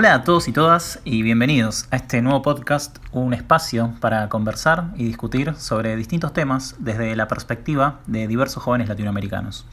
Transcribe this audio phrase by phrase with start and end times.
[0.00, 4.92] Hola a todos y todas y bienvenidos a este nuevo podcast, un espacio para conversar
[4.96, 9.66] y discutir sobre distintos temas desde la perspectiva de diversos jóvenes latinoamericanos.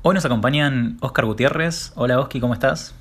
[0.00, 1.92] Hoy nos acompañan Oscar Gutiérrez.
[1.94, 2.94] Hola Oski, ¿cómo estás?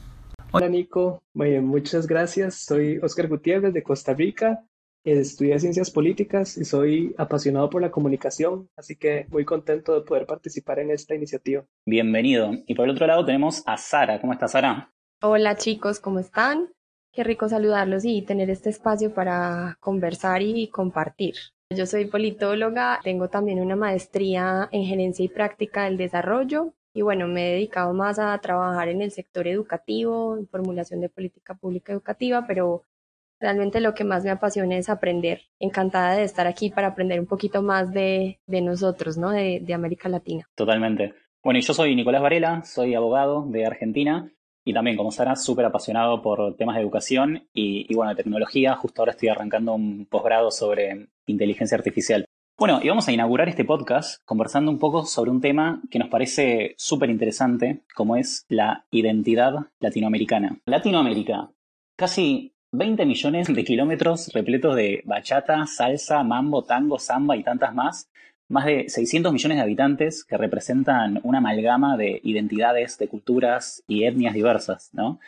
[0.51, 2.55] Hola Nico, muchas gracias.
[2.55, 4.59] Soy Oscar Gutiérrez de Costa Rica.
[5.05, 10.25] Estudié ciencias políticas y soy apasionado por la comunicación, así que muy contento de poder
[10.25, 11.63] participar en esta iniciativa.
[11.85, 12.52] Bienvenido.
[12.67, 14.19] Y por el otro lado tenemos a Sara.
[14.19, 14.91] ¿Cómo estás, Sara?
[15.21, 16.67] Hola chicos, ¿cómo están?
[17.13, 21.35] Qué rico saludarlos y tener este espacio para conversar y compartir.
[21.69, 27.27] Yo soy politóloga, tengo también una maestría en gerencia y práctica del desarrollo y bueno,
[27.27, 31.93] me he dedicado más a trabajar en el sector educativo, en formulación de política pública
[31.93, 32.83] educativa, pero
[33.39, 35.44] realmente lo que más me apasiona es aprender.
[35.59, 39.31] Encantada de estar aquí para aprender un poquito más de, nosotros, ¿no?
[39.31, 40.47] De, de América Latina.
[40.55, 41.13] Totalmente.
[41.41, 44.31] Bueno, y yo soy Nicolás Varela, soy abogado de Argentina
[44.66, 48.75] y también, como Sara, súper apasionado por temas de educación y, bueno, de tecnología.
[48.75, 52.25] Justo ahora estoy arrancando un posgrado sobre inteligencia artificial.
[52.57, 56.09] Bueno, y vamos a inaugurar este podcast conversando un poco sobre un tema que nos
[56.09, 60.57] parece súper interesante, como es la identidad latinoamericana.
[60.66, 61.52] Latinoamérica,
[61.95, 68.09] casi 20 millones de kilómetros repletos de bachata, salsa, mambo, tango, samba y tantas más,
[68.47, 74.03] más de 600 millones de habitantes que representan una amalgama de identidades, de culturas y
[74.03, 75.19] etnias diversas, ¿no?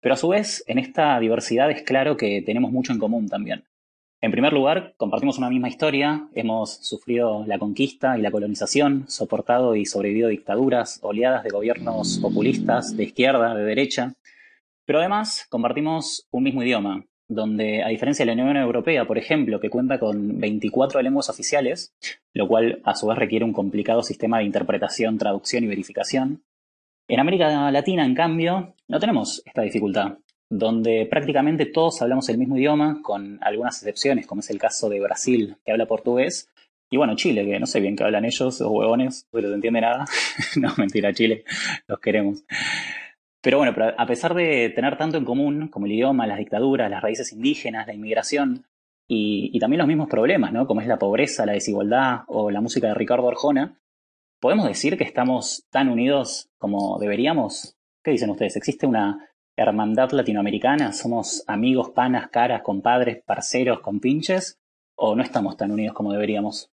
[0.00, 3.64] Pero a su vez, en esta diversidad es claro que tenemos mucho en común también.
[4.20, 9.74] En primer lugar, compartimos una misma historia, hemos sufrido la conquista y la colonización, soportado
[9.74, 14.14] y sobrevivido dictaduras, oleadas de gobiernos populistas, de izquierda, de derecha,
[14.84, 17.04] pero además compartimos un mismo idioma,
[17.34, 21.94] donde a diferencia de la Unión Europea, por ejemplo, que cuenta con 24 lenguas oficiales,
[22.32, 26.42] lo cual a su vez requiere un complicado sistema de interpretación, traducción y verificación,
[27.08, 30.18] en América Latina, en cambio, no tenemos esta dificultad,
[30.48, 35.00] donde prácticamente todos hablamos el mismo idioma, con algunas excepciones, como es el caso de
[35.00, 36.48] Brasil, que habla portugués,
[36.92, 39.80] y bueno, Chile, que no sé bien qué hablan ellos, los huevones, no se entiende
[39.80, 40.04] nada.
[40.56, 41.42] no, mentira, Chile,
[41.88, 42.44] los queremos.
[43.42, 47.02] Pero bueno, a pesar de tener tanto en común como el idioma, las dictaduras, las
[47.02, 48.66] raíces indígenas, la inmigración
[49.08, 50.66] y, también los mismos problemas, ¿no?
[50.66, 53.80] como es la pobreza, la desigualdad o la música de Ricardo Arjona,
[54.40, 57.76] ¿podemos decir que estamos tan unidos como deberíamos?
[58.04, 58.54] ¿Qué dicen ustedes?
[58.54, 60.92] ¿Existe una hermandad latinoamericana?
[60.92, 64.60] ¿Somos amigos, panas, caras, compadres, parceros, compinches?
[64.94, 66.70] ¿O no estamos tan unidos como deberíamos?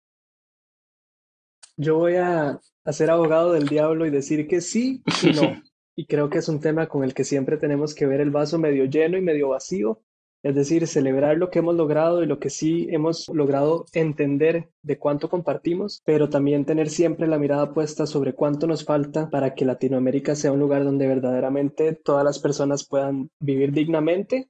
[1.79, 5.63] Yo voy a, a ser abogado del diablo y decir que sí y no.
[5.99, 8.57] y creo que es un tema con el que siempre tenemos que ver el vaso
[8.57, 10.01] medio lleno y medio vacío,
[10.45, 14.97] es decir, celebrar lo que hemos logrado y lo que sí hemos logrado entender de
[14.97, 19.65] cuánto compartimos, pero también tener siempre la mirada puesta sobre cuánto nos falta para que
[19.65, 24.49] Latinoamérica sea un lugar donde verdaderamente todas las personas puedan vivir dignamente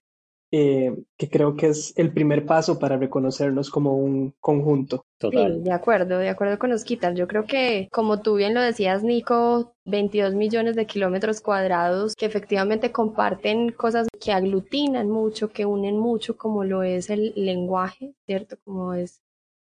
[0.51, 5.05] eh, que creo que es el primer paso para reconocernos como un conjunto.
[5.21, 7.15] Sí, de acuerdo, de acuerdo con Osquitar.
[7.15, 12.27] Yo creo que, como tú bien lo decías, Nico, 22 millones de kilómetros cuadrados que
[12.27, 18.57] efectivamente comparten cosas que aglutinan mucho, que unen mucho, como lo es el lenguaje, ¿cierto?
[18.65, 19.21] Como es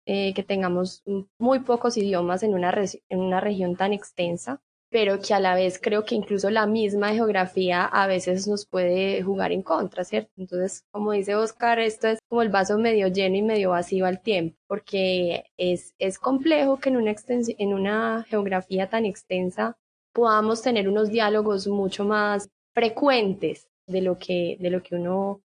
[0.05, 1.03] eh, que tengamos
[1.37, 2.73] muy pocos idiomas en una,
[3.09, 7.13] en una región tan extensa pero que a la vez creo que incluso la misma
[7.13, 10.31] geografía a veces nos puede jugar en contra, ¿cierto?
[10.37, 14.21] Entonces, como dice Oscar, esto es como el vaso medio lleno y medio vacío al
[14.21, 19.77] tiempo, porque es, es complejo que en una, en una geografía tan extensa
[20.11, 25.41] podamos tener unos diálogos mucho más frecuentes de lo que, de lo que uno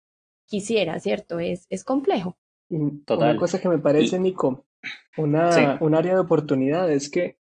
[0.46, 1.38] quisiera, ¿cierto?
[1.38, 2.36] Es, es complejo.
[3.06, 3.30] Total.
[3.30, 4.66] Una cosa que me parece, Nico,
[5.16, 7.37] una, un área de oportunidad es que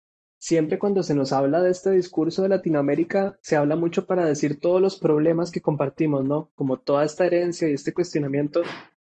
[0.45, 4.59] Siempre cuando se nos habla de este discurso de Latinoamérica, se habla mucho para decir
[4.59, 6.51] todos los problemas que compartimos, ¿no?
[6.57, 8.63] Como toda esta herencia y este cuestionamiento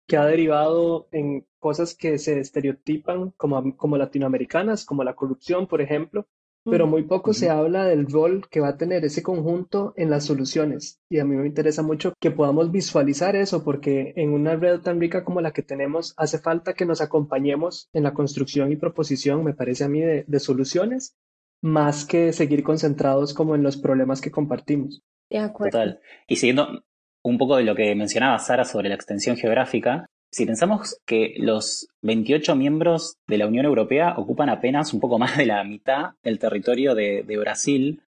[0.08, 5.80] que ha derivado en cosas que se estereotipan como, como latinoamericanas, como la corrupción, por
[5.80, 6.26] ejemplo,
[6.66, 10.26] pero muy poco se habla del rol que va a tener ese conjunto en las
[10.26, 11.00] soluciones.
[11.08, 15.00] Y a mí me interesa mucho que podamos visualizar eso, porque en una red tan
[15.00, 19.44] rica como la que tenemos, hace falta que nos acompañemos en la construcción y proposición,
[19.44, 21.16] me parece a mí, de soluciones
[21.62, 25.02] más que seguir concentrados como en los problemas que compartimos.
[25.30, 25.72] De acuerdo.
[25.72, 26.00] Total.
[26.28, 26.84] Y siguiendo
[27.24, 31.90] un poco de lo que mencionaba Sara sobre la extensión geográfica, si pensamos que los
[32.02, 36.40] 28 miembros de la Unión Europea ocupan apenas un poco más de la mitad del
[36.40, 38.04] territorio de, Brasil,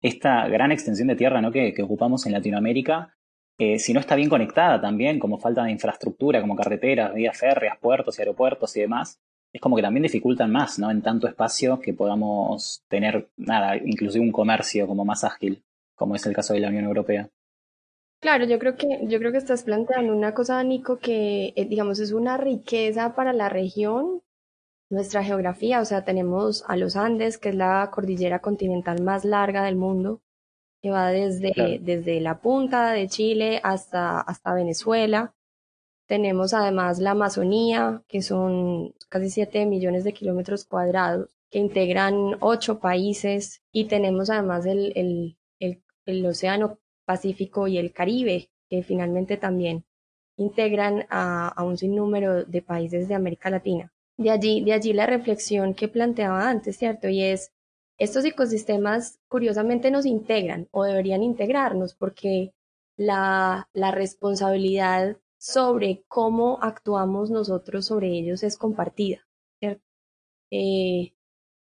[0.00, 1.50] esta gran extensión de tierra ¿no?
[1.50, 3.14] que, ocupamos en Latinoamérica,
[3.58, 7.78] eh, si no está bien conectada también, como falta de infraestructura, como carreteras, vías férreas,
[7.78, 9.18] puertos y aeropuertos y demás,
[9.56, 10.90] es como que también dificultan más, ¿no?
[10.90, 15.64] En tanto espacio que podamos tener, nada, inclusive un comercio como más ágil,
[15.94, 17.30] como es el caso de la Unión Europea.
[18.20, 22.00] Claro, yo creo que, yo creo que estás planteando una cosa, Nico, que eh, digamos
[22.00, 24.22] es una riqueza para la región,
[24.90, 29.64] nuestra geografía, o sea, tenemos a los Andes, que es la cordillera continental más larga
[29.64, 30.20] del mundo,
[30.82, 35.34] que va desde, desde la punta de Chile hasta, hasta Venezuela.
[36.06, 42.78] Tenemos además la Amazonía, que son casi 7 millones de kilómetros cuadrados, que integran ocho
[42.78, 49.36] países, y tenemos además el, el, el, el Océano Pacífico y el Caribe, que finalmente
[49.36, 49.84] también
[50.36, 53.92] integran a, a, un sinnúmero de países de América Latina.
[54.16, 57.08] De allí, de allí la reflexión que planteaba antes, ¿cierto?
[57.08, 57.52] Y es,
[57.98, 62.52] estos ecosistemas curiosamente nos integran o deberían integrarnos porque
[62.96, 69.26] la, la responsabilidad sobre cómo actuamos nosotros sobre ellos es compartida,
[69.58, 69.84] ¿cierto?
[70.50, 71.12] Eh,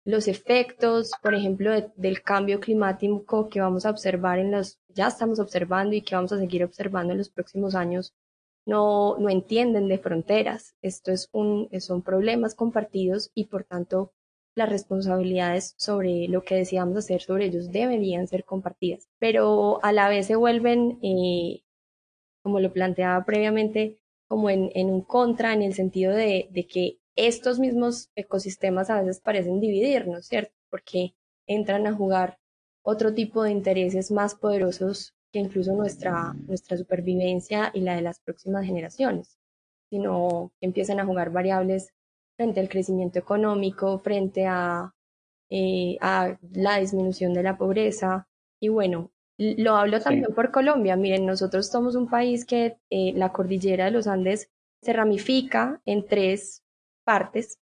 [0.05, 5.39] los efectos, por ejemplo, del cambio climático que vamos a observar en los, ya estamos
[5.39, 8.13] observando y que vamos a seguir observando en los próximos años,
[8.65, 10.75] no, no entienden de fronteras.
[10.81, 14.11] Esto es un, son problemas compartidos y por tanto
[14.55, 20.09] las responsabilidades sobre lo que decidamos hacer sobre ellos deberían ser compartidas, pero a la
[20.09, 21.62] vez se vuelven, eh,
[22.43, 23.97] como lo planteaba previamente,
[24.27, 29.01] como en, en, un contra, en el sentido de, de que estos mismos ecosistemas a
[29.01, 30.53] veces parecen dividirnos, ¿cierto?
[30.69, 31.15] Porque
[31.47, 32.39] entran a jugar
[32.83, 38.19] otro tipo de intereses más poderosos que incluso nuestra, nuestra supervivencia y la de las
[38.19, 39.39] próximas generaciones,
[39.89, 41.93] sino que empiezan a jugar variables
[42.35, 44.93] frente al crecimiento económico, frente a,
[45.49, 48.27] eh, a la disminución de la pobreza.
[48.59, 49.11] Y bueno,
[49.57, 50.95] lo hablo también por Colombia.
[50.95, 54.49] Miren, nosotros somos un país que eh, la cordillera de los Andes
[54.81, 56.63] se ramifica en tres
[57.03, 57.59] partes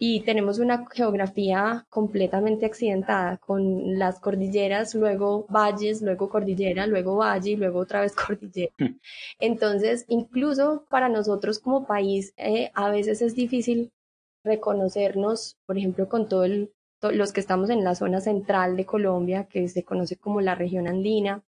[0.00, 7.50] y tenemos una geografía completamente accidentada con las cordilleras, luego valles, luego cordillera, luego valle
[7.50, 8.72] y luego otra vez cordillera.
[8.78, 8.98] Hmm.
[9.40, 13.90] Entonces, incluso para nosotros como país, eh, a veces es difícil
[14.44, 16.48] reconocernos, por ejemplo, con todos
[17.02, 20.88] los que estamos en la zona central de Colombia, que se conoce como la región
[20.88, 21.44] andina.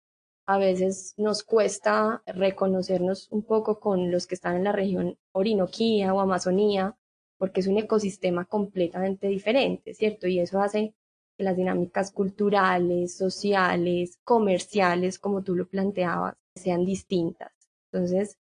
[0.47, 6.15] A veces nos cuesta reconocernos un poco con los que están en la región Orinoquía
[6.15, 6.97] o Amazonía,
[7.39, 10.27] porque es un ecosistema completamente diferente, ¿cierto?
[10.27, 10.95] Y eso hace
[11.37, 17.53] que las dinámicas culturales, sociales, comerciales, como tú lo planteabas, sean distintas.
[17.93, 18.39] Entonces,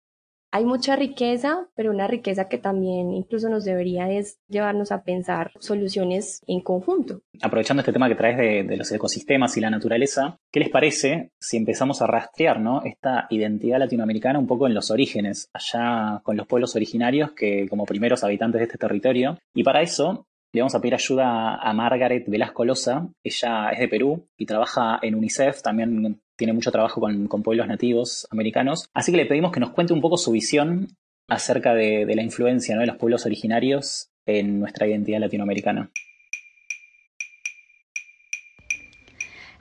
[0.51, 5.51] hay mucha riqueza, pero una riqueza que también incluso nos debería es llevarnos a pensar
[5.59, 7.21] soluciones en conjunto.
[7.41, 11.57] Aprovechando este tema que traes de, los ecosistemas y la naturaleza, ¿qué les parece si
[11.57, 12.51] empezamos a rastrear
[12.83, 17.85] esta identidad latinoamericana un poco en los orígenes, allá con los pueblos originarios que como
[17.85, 19.37] primeros habitantes de este territorio?
[19.53, 23.07] Y para eso le vamos a pedir ayuda a Margaret Velasco Loza.
[23.23, 28.27] Ella es de Perú y trabaja en UNICEF, también tiene mucho trabajo con, pueblos nativos
[28.31, 28.89] americanos.
[28.95, 30.87] Así que le pedimos que nos cuente un poco su visión
[31.27, 35.91] acerca de, la influencia de los pueblos originarios en nuestra identidad latinoamericana.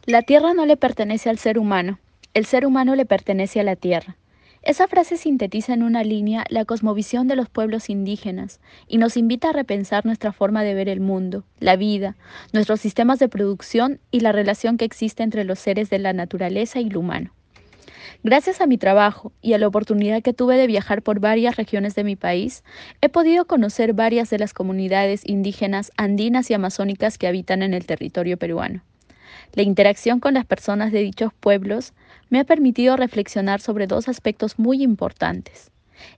[0.07, 1.99] La tierra no le pertenece al ser humano,
[2.33, 4.17] el ser humano le pertenece a la tierra.
[4.63, 9.49] Esa frase sintetiza en una línea la cosmovisión de los pueblos indígenas y nos invita
[9.49, 12.17] a repensar nuestra forma de ver el mundo, la vida,
[12.53, 16.79] nuestros sistemas de producción y la relación que existe entre los seres de la naturaleza
[16.79, 17.33] y lo humano.
[18.23, 21.95] Gracias a mi trabajo y a la oportunidad que tuve de viajar por varias regiones
[21.95, 22.63] de mi país,
[23.01, 27.87] he podido conocer varias de las comunidades indígenas andinas y amazónicas que habitan en el
[27.87, 28.83] territorio peruano.
[29.55, 31.95] La interacción con las personas de dichos pueblos
[32.31, 35.71] me ha permitido reflexionar sobre dos aspectos muy importantes.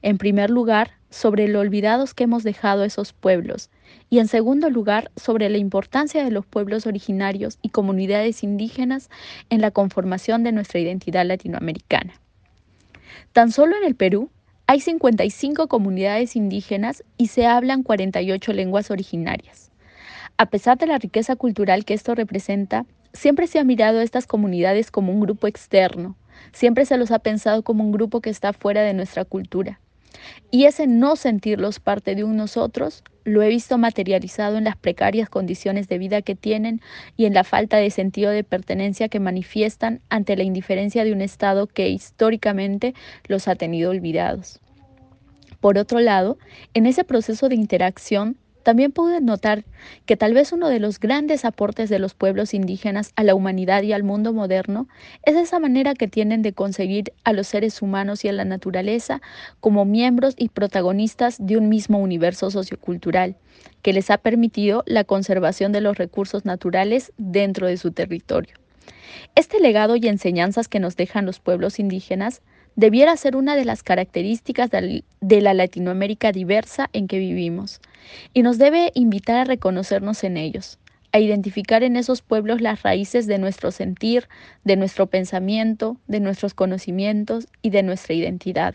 [0.02, 3.70] En primer lugar, sobre lo olvidados que hemos dejado esos pueblos
[4.08, 9.10] y en segundo lugar, sobre la importancia de los pueblos originarios y comunidades indígenas
[9.50, 12.14] en la conformación de nuestra identidad latinoamericana.
[13.32, 14.30] Tan solo en el Perú
[14.66, 19.70] hay 55 comunidades indígenas y se hablan 48 lenguas originarias.
[20.38, 24.26] A pesar de la riqueza cultural que esto representa, Siempre se ha mirado a estas
[24.26, 26.16] comunidades como un grupo externo,
[26.52, 29.80] siempre se los ha pensado como un grupo que está fuera de nuestra cultura.
[30.50, 35.28] Y ese no sentirlos parte de un nosotros lo he visto materializado en las precarias
[35.28, 36.80] condiciones de vida que tienen
[37.16, 41.22] y en la falta de sentido de pertenencia que manifiestan ante la indiferencia de un
[41.22, 42.94] Estado que históricamente
[43.28, 44.60] los ha tenido olvidados.
[45.60, 46.38] Por otro lado,
[46.74, 49.64] en ese proceso de interacción también pude notar
[50.06, 53.82] que tal vez uno de los grandes aportes de los pueblos indígenas a la humanidad
[53.82, 54.88] y al mundo moderno
[55.24, 59.20] es esa manera que tienen de conseguir a los seres humanos y a la naturaleza
[59.60, 63.36] como miembros y protagonistas de un mismo universo sociocultural,
[63.82, 68.54] que les ha permitido la conservación de los recursos naturales dentro de su territorio.
[69.34, 72.42] Este legado y enseñanzas que nos dejan los pueblos indígenas
[72.76, 77.80] debiera ser una de las características de la Latinoamérica diversa en que vivimos
[78.32, 80.78] y nos debe invitar a reconocernos en ellos,
[81.12, 84.28] a identificar en esos pueblos las raíces de nuestro sentir,
[84.64, 88.74] de nuestro pensamiento, de nuestros conocimientos y de nuestra identidad.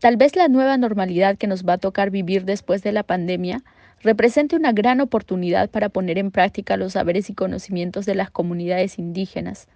[0.00, 3.62] Tal vez la nueva normalidad que nos va a tocar vivir después de la pandemia
[4.02, 8.98] represente una gran oportunidad para poner en práctica los saberes y conocimientos de las comunidades
[8.98, 9.68] indígenas.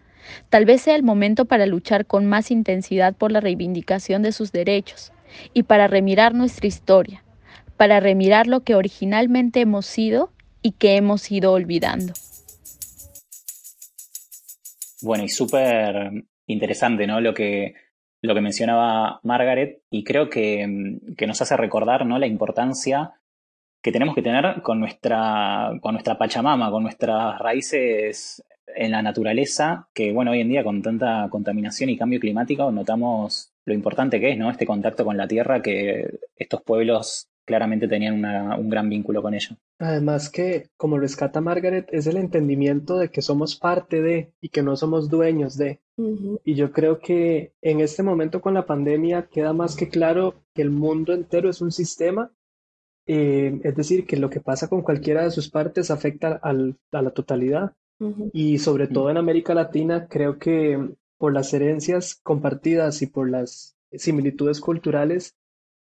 [0.49, 4.53] Tal vez sea el momento para luchar con más intensidad por la reivindicación de sus
[4.53, 5.13] derechos
[5.53, 7.23] y para remirar nuestra historia,
[7.77, 10.31] para remirar lo que originalmente hemos sido
[10.63, 12.13] y que hemos ido olvidando.
[15.03, 17.21] Bueno, y súper interesante, ¿no?
[17.21, 17.75] Lo que,
[18.23, 22.19] lo que mencionaba Margaret, y creo que, que, nos hace recordar, ¿no?
[22.19, 23.13] La importancia
[23.83, 28.43] que tenemos que tener con nuestra, con nuestra Pachamama, con nuestras raíces
[28.77, 33.53] en la naturaleza, que bueno, hoy en día con tanta contaminación y cambio climático notamos
[33.65, 34.51] lo importante que es, ¿no?
[34.51, 39.57] Este contacto con la tierra que estos pueblos claramente tenían un gran vínculo con ello.
[39.79, 44.63] Además que, como rescata Margaret, es el entendimiento de que somos parte de y que
[44.63, 45.81] no somos dueños de.
[46.45, 50.63] Y yo creo que en este momento con la pandemia queda más que claro que
[50.63, 52.33] el mundo entero es un sistema
[53.07, 56.53] eh, es decir, que lo que pasa con cualquiera de sus partes afecta a
[57.03, 57.73] la totalidad.
[58.33, 60.79] Y sobre todo en América Latina, creo que
[61.19, 65.35] por las herencias compartidas y por las similitudes culturales,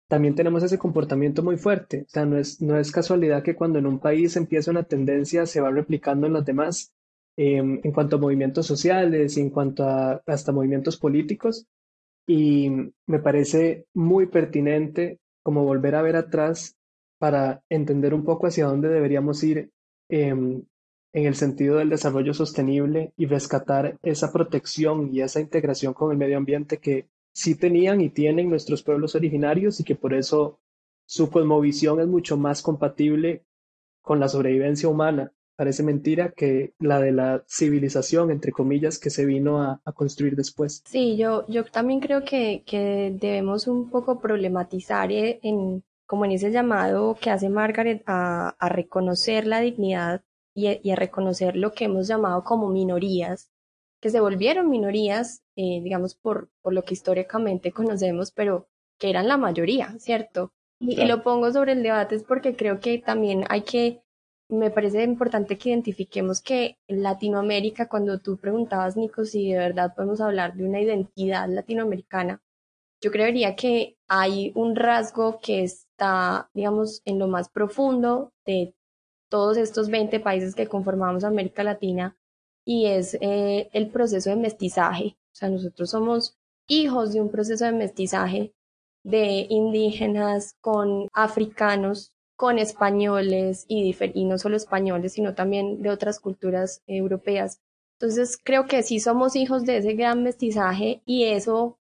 [0.07, 2.03] también tenemos ese comportamiento muy fuerte.
[2.07, 5.45] O sea, no es, no es casualidad que cuando en un país empieza una tendencia
[5.45, 6.93] se va replicando en los demás
[7.37, 11.65] em, en cuanto a movimientos sociales y en cuanto a hasta movimientos políticos.
[12.27, 12.69] Y
[13.07, 16.75] me parece muy pertinente como volver a ver atrás
[17.19, 19.71] para entender un poco hacia dónde deberíamos ir
[20.09, 20.63] em,
[21.15, 26.17] en el sentido del desarrollo sostenible y rescatar esa protección y esa integración con el
[26.17, 30.59] medio ambiente que sí tenían y tienen nuestros pueblos originarios y que por eso
[31.05, 33.45] su cosmovisión es mucho más compatible
[34.01, 35.31] con la sobrevivencia humana.
[35.55, 40.83] Parece mentira que la de la civilización, entre comillas, que se vino a, construir después.
[40.85, 46.31] Sí, yo, yo también creo que, que debemos un poco problematizar eh, en, como en
[46.31, 50.21] ese llamado que hace Margaret a, reconocer la dignidad
[50.55, 53.51] y, a reconocer lo que hemos llamado como minorías,
[54.01, 59.27] que se volvieron minorías, eh, digamos, por, por lo que históricamente conocemos, pero que eran
[59.27, 60.53] la mayoría, ¿cierto?
[60.79, 64.01] Y, y, lo pongo sobre el debate es porque creo que también hay que,
[64.49, 69.93] me parece importante que identifiquemos que en Latinoamérica, cuando tú preguntabas, Nico, si de verdad
[69.95, 72.41] podemos hablar de una identidad latinoamericana,
[73.01, 78.73] yo creería que hay un rasgo que está, digamos, en lo más profundo de
[79.29, 82.17] todos estos 20 países que conformamos América Latina
[82.65, 85.17] y es eh, el proceso de mestizaje.
[85.33, 88.53] O sea, nosotros somos hijos de un proceso de mestizaje
[89.03, 96.19] de indígenas con africanos, con españoles y, y no solo españoles, sino también de otras
[96.19, 97.61] culturas europeas.
[97.99, 101.77] Entonces, creo que sí somos hijos de ese gran mestizaje y eso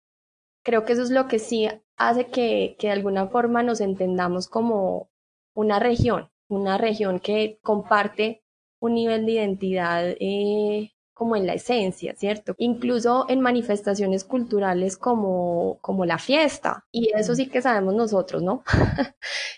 [0.63, 1.67] creo que eso es lo que sí
[1.97, 5.09] hace que, que de alguna forma nos entendamos como
[5.53, 8.43] una región, una región que comparte
[8.79, 12.55] un nivel de identidad eh, como en la esencia, ¿cierto?
[12.57, 16.85] Incluso en manifestaciones culturales como, como la fiesta.
[16.91, 18.63] Y eso sí que sabemos nosotros, ¿no?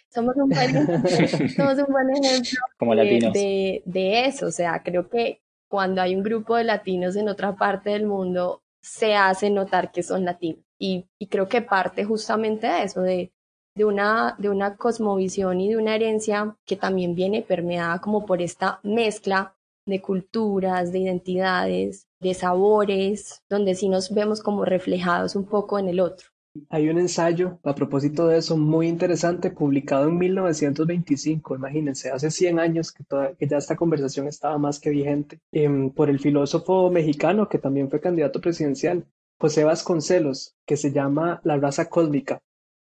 [0.10, 0.74] somos, un buen,
[1.56, 3.34] somos un buen ejemplo como latinos.
[3.34, 4.48] de, de eso.
[4.48, 8.62] O sea, creo que cuando hay un grupo de latinos en otra parte del mundo,
[8.82, 10.66] se hace notar que son latinos.
[10.78, 13.32] Y, creo que parte justamente de eso, de,
[13.76, 18.42] de, una, de una cosmovisión y de una herencia que también viene permeada como por
[18.42, 25.46] esta mezcla de culturas, de identidades, de sabores, donde sí nos vemos como reflejados un
[25.46, 26.28] poco en el otro.
[26.70, 32.60] Hay un ensayo a propósito de eso muy interesante publicado en 1925, imagínense, hace 100
[32.60, 33.06] años que,
[33.40, 37.90] que ya esta conversación estaba más que vigente, em, por el filósofo mexicano que también
[37.90, 39.06] fue candidato presidencial,
[39.40, 42.42] José Vasconcelos, que se llama La raza cósmica.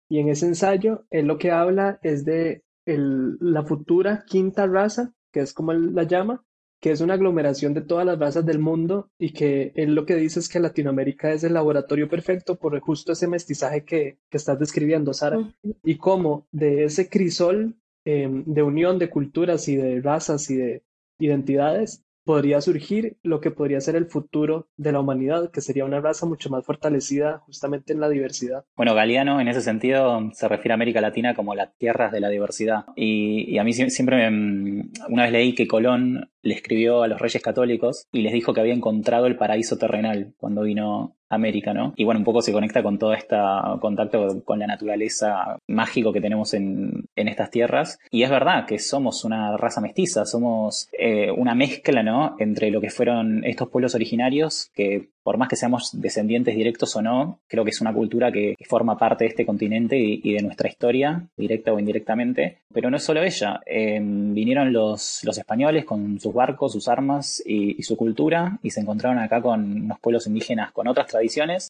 [0.10, 5.42] Y en ese ensayo, él lo que habla es de la futura quinta raza, que
[5.42, 6.44] es como él la llama,
[6.82, 10.16] que es una aglomeración de todas las razas del mundo y que él lo que
[10.16, 15.13] dice es que Latinoamérica es el laboratorio perfecto por justo ese mestizaje que, estás describiendo,
[15.13, 17.75] Sara, y cómo de ese crisol
[18.06, 20.84] em, de unión de culturas y de razas y de
[21.20, 26.00] identidades podría surgir lo que podría ser el futuro de la humanidad, que sería una
[26.00, 28.65] raza mucho más fortalecida justamente en la diversidad.
[28.75, 32.29] Bueno, Galeano en ese sentido se refiere a América Latina como las tierras de la
[32.29, 32.86] diversidad.
[32.95, 38.05] Y, a mí siempre, una vez leí que Colón le escribió a los reyes católicos
[38.12, 41.93] y les dijo que había encontrado el paraíso terrenal cuando vino América, ¿no?
[41.95, 43.38] Y bueno, un poco se conecta con todo este
[43.79, 48.00] contacto con la naturaleza mágico que tenemos en, estas tierras.
[48.12, 52.36] Y es verdad que somos una raza mestiza, somos eh, una mezcla, ¿no?
[52.39, 57.01] Entre lo que fueron estos pueblos originarios, que por más que seamos descendientes directos o
[57.01, 60.69] no, creo que es una cultura que, forma parte de este continente y, de nuestra
[60.69, 62.59] historia, directa o indirectamente.
[62.71, 63.59] Pero no es solo ella.
[63.65, 68.81] Em, vinieron los, los españoles con sus barcos, sus armas y, su cultura y se
[68.81, 71.19] encontraron acá con unos pueblos indígenas con otras tradiciones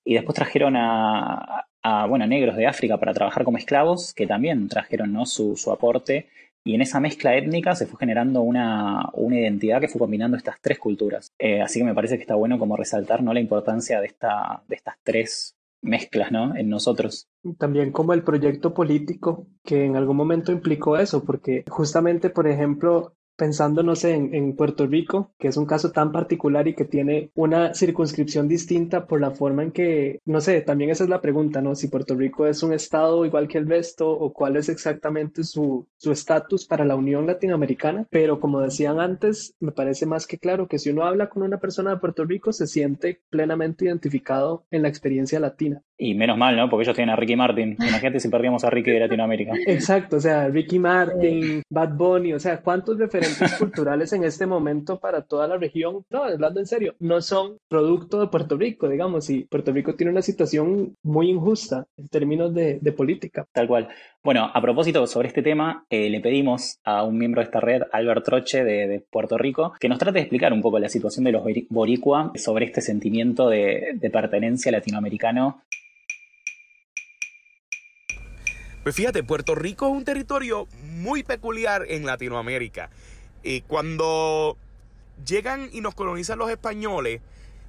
[0.03, 1.65] y después trajeron a,
[2.07, 5.25] bueno, negros de África para trabajar como esclavos que también trajeron ¿no?
[5.25, 6.27] su, su aporte
[6.63, 10.77] y en esa mezcla étnica se fue generando una, identidad que fue combinando estas tres
[10.77, 11.31] culturas.
[11.39, 13.33] Eh, así que me parece que está bueno como resaltar ¿no?
[13.33, 16.55] la importancia de, esta, de estas tres mezclas ¿no?
[16.55, 17.27] en nosotros.
[17.57, 23.13] También como el proyecto político que en algún momento implicó eso, porque justamente, por ejemplo,
[23.39, 27.31] pensando, no sé, en, Puerto Rico, que es un caso tan particular y que tiene
[27.35, 31.61] una circunscripción distinta por la forma en que, no sé, también esa es la pregunta,
[31.61, 31.73] ¿no?
[31.75, 35.87] Si Puerto Rico es un estado igual que el resto o cuál es exactamente su
[36.03, 40.77] estatus para la Unión Latinoamericana, pero como decían antes, me parece más que claro que
[40.77, 44.89] si uno habla con una persona de Puerto Rico, se siente plenamente identificado en la
[44.89, 45.81] experiencia latina.
[46.01, 46.69] Y menos mal, ¿no?
[46.69, 47.75] Porque ellos tienen a Ricky Martin.
[47.77, 49.51] Imagínate si perdíamos a Ricky de Latinoamérica.
[49.67, 54.97] Exacto, o sea, Ricky Martin, Bad Bunny, o sea, ¿cuántos referentes culturales en este momento
[54.97, 56.05] para toda la región?
[56.09, 60.13] No, hablando en serio, no son producto de Puerto Rico, digamos, y Puerto Rico tiene
[60.13, 63.45] una situación muy injusta en términos de, política.
[63.51, 63.89] Tal cual.
[64.23, 67.81] Bueno, a propósito sobre este tema, eh, le pedimos a un miembro de esta red,
[67.91, 71.33] Albert Troche, de, Puerto Rico, que nos trate de explicar un poco la situación de
[71.33, 75.61] los boricua sobre este sentimiento de, de pertenencia latinoamericano
[78.89, 82.89] pues fíjate, Puerto Rico es un territorio muy peculiar en Latinoamérica.
[83.43, 84.57] Y cuando
[85.23, 87.21] llegan y nos colonizan los españoles,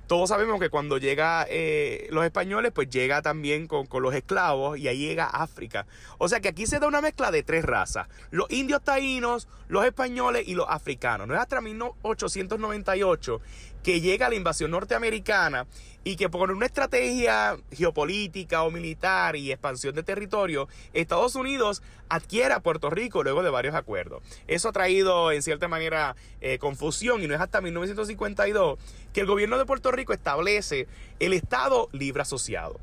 [0.07, 4.79] todos sabemos que cuando llega eh, los españoles, pues llega también con, con, los esclavos
[4.79, 5.85] y ahí llega África.
[6.17, 8.09] O sea que aquí se da una mezcla de tres razas.
[8.31, 11.29] Los indios taínos, los españoles y los africanos.
[11.29, 13.43] No es hasta 1898
[13.83, 15.67] que llega la invasión norteamericana
[16.03, 22.59] y que por una estrategia geopolítica o militar y expansión de territorio, Estados Unidos adquiere
[22.61, 24.23] Puerto Rico luego de varios acuerdos.
[24.47, 28.79] Eso ha traído en cierta manera eh, confusión y no es hasta 1952
[29.13, 30.87] que el gobierno de Puerto Rico establece
[31.19, 32.81] el Estado libre asociado.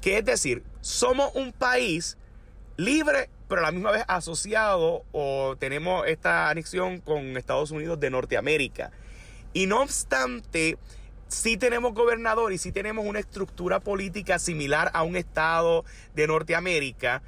[0.00, 2.16] Que es decir, somos un país
[2.76, 8.10] libre pero a la misma vez asociado o tenemos esta anexión con Estados Unidos de
[8.10, 8.90] Norteamérica.
[9.54, 10.76] Y no obstante,
[11.28, 17.22] sí tenemos gobernador y sí tenemos una estructura política similar a un estado de Norteamérica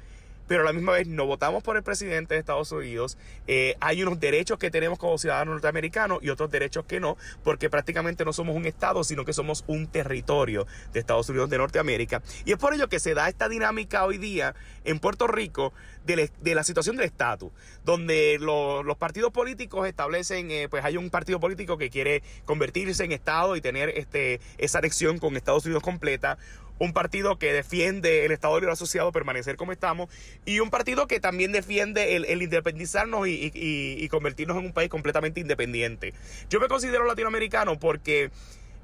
[0.47, 3.17] pero a la misma vez no votamos por el presidente de Estados Unidos.
[3.47, 7.69] Eh, hay unos derechos que tenemos como ciudadanos norteamericanos y otros derechos que no, porque
[7.69, 12.21] prácticamente no somos un Estado, sino que somos un territorio de Estados Unidos de Norteamérica.
[12.45, 15.73] Y es por ello que se da esta dinámica hoy día en Puerto Rico
[16.05, 17.51] de, la situación del estatus,
[17.83, 23.11] donde los partidos políticos establecen, eh, pues hay un partido político que quiere convertirse en
[23.11, 26.37] Estado y tener este, esa anexión con Estados Unidos completa
[26.79, 30.09] un partido que defiende el Estado Libre Asociado, permanecer como estamos,
[30.45, 36.13] y un partido que también defiende el, independizarnos y, convertirnos en un país completamente independiente.
[36.49, 38.31] Yo me considero latinoamericano porque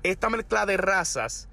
[0.03, 1.47] esta mezcla de razas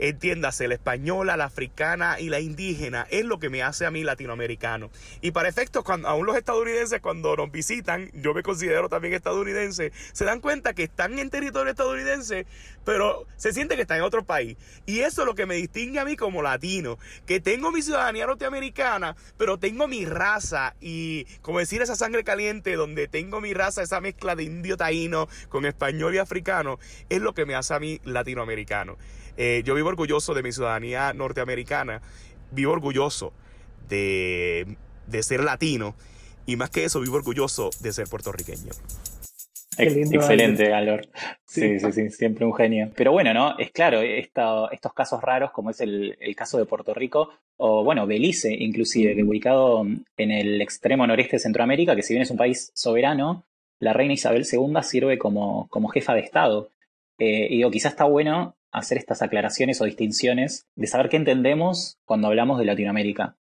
[0.00, 4.02] entiéndase, la española, la africana y la indígena es lo que me hace a mí
[4.02, 4.90] latinoamericano.
[5.20, 9.92] Y para efectos, cuando, aún los estadounidenses cuando nos visitan, yo me considero también estadounidense,
[10.12, 12.46] se dan cuenta que están en territorio estadounidense,
[12.84, 14.56] pero se siente que están en otro país.
[14.86, 18.26] Y eso es lo que me distingue a mí como latino, que tengo mi ciudadanía
[18.26, 23.82] norteamericana, pero tengo mi raza y, como decir, esa sangre caliente donde tengo mi raza,
[23.82, 26.78] esa mezcla de indio taíno con español y africano,
[27.10, 28.96] es lo que me hace a mí latinoamericano.
[29.42, 32.02] Eh, yo vivo orgulloso de mi ciudadanía norteamericana,
[32.50, 33.32] vivo orgulloso
[33.88, 34.76] de,
[35.22, 35.94] ser latino
[36.44, 38.70] y más que eso vivo orgulloso de ser puertorriqueño.
[39.78, 41.08] Excelente, Alor.
[41.46, 41.80] Sí.
[41.80, 42.90] sí, sí, siempre un genio.
[42.94, 43.58] Pero bueno, ¿no?
[43.58, 48.52] Es claro, estos casos raros, como es el, caso de Puerto Rico, o bueno, Belice,
[48.52, 49.86] inclusive, que ubicado
[50.18, 53.46] en el extremo noreste de Centroamérica, que si bien es un país soberano,
[53.78, 56.72] la reina Isabel II sirve como, como jefa de Estado.
[57.16, 61.98] Eh, y digo, quizás está bueno hacer estas aclaraciones o distinciones de saber qué entendemos
[62.04, 63.36] cuando hablamos de Latinoamérica.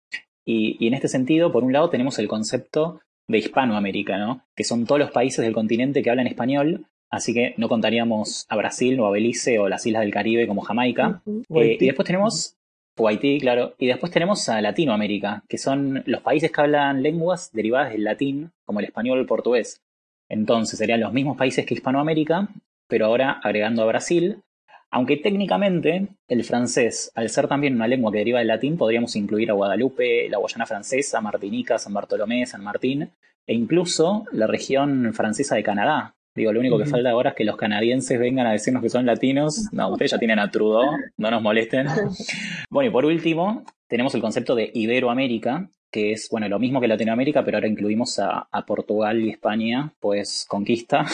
[0.44, 4.42] Y, en este sentido, por un lado, tenemos el concepto de Hispanoamérica, ¿no?
[4.56, 8.56] que son todos los países del continente que hablan español, Así que no contaríamos a
[8.56, 11.22] Brasil o a Belice o las islas del Caribe como Jamaica.
[11.26, 12.58] Eh, y después tenemos
[13.06, 13.74] Haití, claro.
[13.78, 18.50] Y después tenemos a Latinoamérica, que son los países que hablan lenguas derivadas del latín,
[18.64, 19.80] como el español o el portugués.
[20.28, 22.48] Entonces serían los mismos países que Hispanoamérica,
[22.88, 24.42] pero ahora agregando a Brasil.
[24.90, 29.50] Aunque técnicamente el francés, al ser también una lengua que deriva del latín, podríamos incluir
[29.50, 33.10] a Guadalupe, la Guayana francesa, Martinica, San Bartolomé, San Martín,
[33.46, 37.44] e incluso la región francesa de Canadá, Digo, lo único que falta ahora es que
[37.44, 39.66] los canadienses vengan a decirnos que son latinos.
[39.72, 41.88] No, ustedes ya tienen a Trudeau, no nos molesten.
[42.70, 46.86] Bueno, y por último, tenemos el concepto de Iberoamérica, que es, bueno, lo mismo que
[46.86, 51.06] Latinoamérica, pero ahora incluimos a, Portugal y España, pues conquista.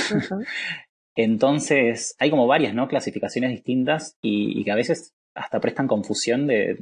[1.17, 2.89] Entonces, hay como varias, ¿no?
[2.89, 6.79] Clasificaciones distintas y, que a veces hasta prestan confusión de,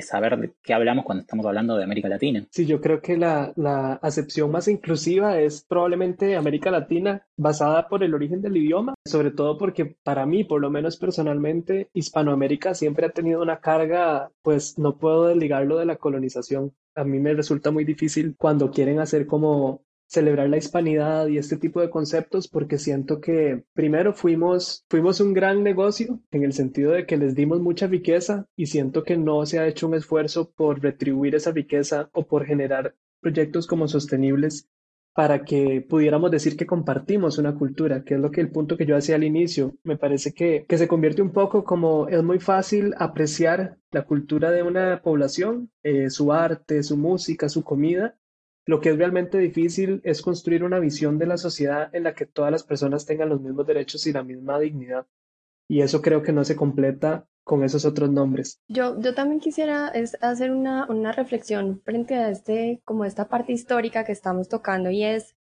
[0.00, 2.46] saber de qué hablamos cuando estamos hablando de América Latina.
[2.50, 8.02] Sí, yo creo que la, la, acepción más inclusiva es probablemente América Latina basada por
[8.02, 13.04] el origen del idioma, sobre todo porque para mí, por lo menos personalmente, Hispanoamérica siempre
[13.04, 16.72] ha tenido una carga, pues no puedo desligarlo de la colonización.
[16.94, 21.56] A mí me resulta muy difícil cuando quieren hacer como celebrar la hispanidad y este
[21.56, 26.90] tipo de conceptos porque siento que primero fuimos, fuimos un gran negocio en el sentido
[26.90, 30.50] de que les dimos mucha riqueza y siento que no se ha hecho un esfuerzo
[30.50, 34.68] por retribuir esa riqueza o por generar proyectos como sostenibles
[35.14, 38.86] para que pudiéramos decir que compartimos una cultura, que es lo que el punto que
[38.86, 39.76] yo hacía al inicio.
[39.84, 44.50] Me parece que, que se convierte un poco como es muy fácil apreciar la cultura
[44.50, 48.16] de una población, eh, su arte, su música, su comida,
[48.66, 52.26] lo que es realmente difícil es construir una visión de la sociedad en la que
[52.26, 55.06] todas las personas tengan los mismos derechos y la misma dignidad.
[55.68, 58.60] Y eso creo que no se completa con esos otros nombres.
[58.68, 64.12] Yo, yo también quisiera hacer una, reflexión frente a este, como esta parte histórica que
[64.12, 65.36] estamos tocando y es,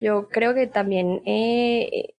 [0.00, 2.14] yo creo que también eh,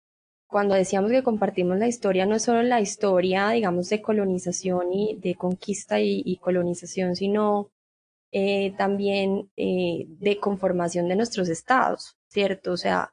[0.46, 5.16] cuando decíamos que compartimos la historia, no es solo la historia, digamos, de colonización y
[5.16, 7.70] de conquista y colonización, sino
[8.33, 12.73] eh, también eh, de conformación de nuestros estados, ¿cierto?
[12.73, 13.12] O sea,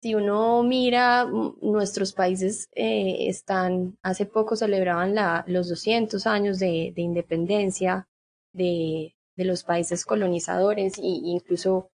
[0.00, 5.14] si uno mira, mm, nuestros países eh, están, hace poco celebraban
[5.46, 8.08] los 200 años de, de independencia
[8.52, 11.90] de, de, los países colonizadores e incluso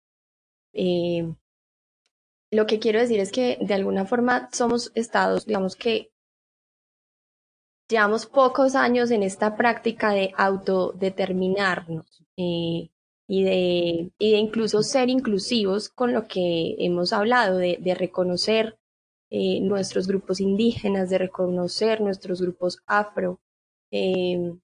[2.50, 6.13] lo que quiero decir es que de alguna forma somos estados, digamos que
[7.88, 12.90] llevamos pocos años en esta práctica de autodeterminarnos eh,
[13.26, 18.78] y, de, incluso ser inclusivos con lo que hemos hablado, de, reconocer
[19.30, 23.40] eh, nuestros grupos indígenas, de reconocer nuestros grupos afro
[23.90, 24.54] eh,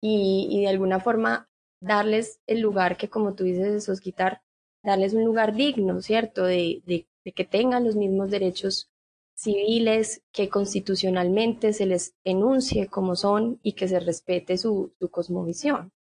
[0.00, 1.48] y, de alguna forma
[1.80, 4.42] darles el lugar que, como tú dices, esos quitar,
[4.82, 6.44] darles un lugar digno, ¿cierto?
[6.44, 8.90] De que tengan los mismos derechos
[9.34, 15.92] civiles, que constitucionalmente se les enuncie como son y que se respete su, su cosmovisión.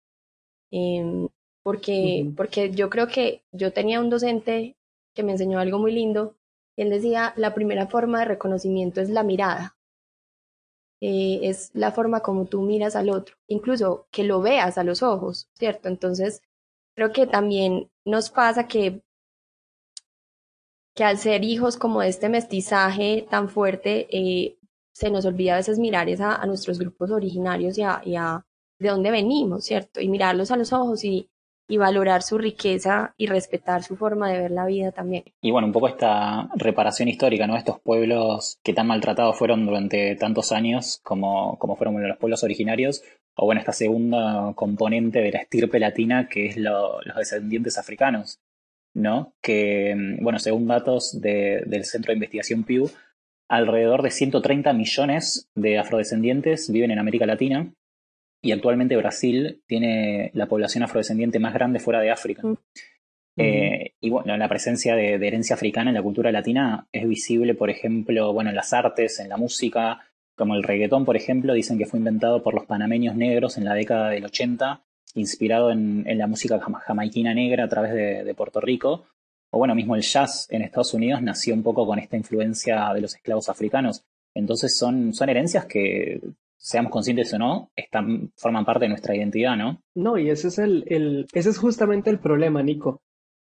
[0.71, 1.29] Em,
[1.62, 4.77] porque, porque yo creo que yo tenía un docente
[5.14, 6.37] que me enseñó algo muy lindo.
[6.77, 9.77] él decía, la primera forma de reconocimiento es la mirada.
[11.01, 15.03] Eh, es la forma como tú miras al otro, incluso que lo veas a los
[15.03, 15.88] ojos, ¿cierto?
[15.88, 16.42] Entonces,
[16.95, 19.03] creo que también nos pasa que
[20.94, 24.59] que al ser hijos como de este mestizaje tan fuerte, eh,
[24.92, 28.44] se nos olvida a veces mirar a nuestros grupos originarios y a,
[28.78, 30.00] de dónde venimos, ¿cierto?
[30.00, 31.31] Y mirarlos a los ojos y,
[31.68, 35.24] y valorar su riqueza y respetar su forma de ver la vida también.
[35.40, 37.57] Y bueno, un poco esta reparación histórica, ¿no?
[37.57, 43.02] Estos pueblos que tan maltratados fueron durante tantos años como, como fueron los pueblos originarios,
[43.35, 48.40] o bueno, esta segunda componente de la estirpe latina que es los descendientes africanos,
[48.94, 49.35] ¿no?
[49.42, 52.90] Que, mm, bueno, según datos del Centro de Investigación Pew,
[53.48, 57.72] alrededor de 130 millones de afrodescendientes viven en América Latina
[58.42, 62.42] y actualmente Brasil tiene la población afrodescendiente más grande fuera de África.
[62.46, 62.57] Mm.
[63.38, 67.70] Eh, y bueno, la presencia de, herencia africana en la cultura latina es visible, por
[67.70, 70.00] ejemplo, bueno, en las artes, en la música,
[70.35, 73.74] como el reggaetón, por ejemplo, dicen que fue inventado por los panameños negros en la
[73.74, 74.83] década del 80
[75.14, 79.05] inspirado en, la música jamaiquina negra a través de, Puerto Rico.
[79.51, 83.01] O bueno, mismo el jazz en Estados Unidos nació un poco con esta influencia de
[83.03, 84.05] los esclavos africanos.
[84.35, 86.20] Entonces son, son herencias que,
[86.62, 89.83] seamos conscientes o no, están, forman parte de nuestra identidad, ¿no?
[89.94, 93.03] No, y ese es el, el, ese es justamente el problema, Nico,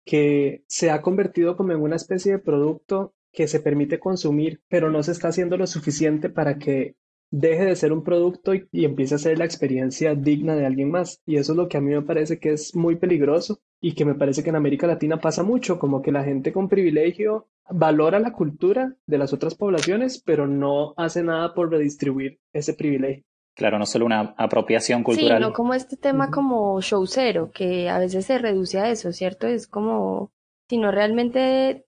[0.06, 4.91] que se ha convertido como en una especie de producto que se permite consumir, pero
[4.91, 6.95] no se está haciendo lo suficiente para que
[7.31, 11.21] deje de ser un producto y, empiece a ser la experiencia digna de alguien más.
[11.25, 14.05] Y eso es lo que a mí me parece que es muy peligroso y que
[14.05, 18.19] me parece que en América Latina pasa mucho, como que la gente con privilegio valora
[18.19, 23.23] la cultura de las otras poblaciones, pero no hace nada por redistribuir ese privilegio.
[23.55, 25.38] Claro, no solo una apropiación cultural.
[25.38, 29.47] Sí, no como este tema como showcero, que a veces se reduce a eso, ¿cierto?
[29.47, 30.31] Es como,
[30.69, 31.85] sino realmente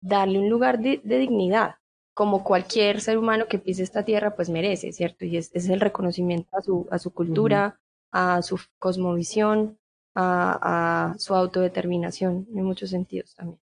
[0.00, 1.76] darle un lugar de dignidad
[2.14, 5.24] como cualquier ser humano que pise esta tierra, pues merece, ¿cierto?
[5.24, 7.80] Y es, es el reconocimiento a su, a su cultura,
[8.12, 9.78] a su cosmovisión,
[10.14, 13.58] a, a, su autodeterminación, en muchos sentidos también.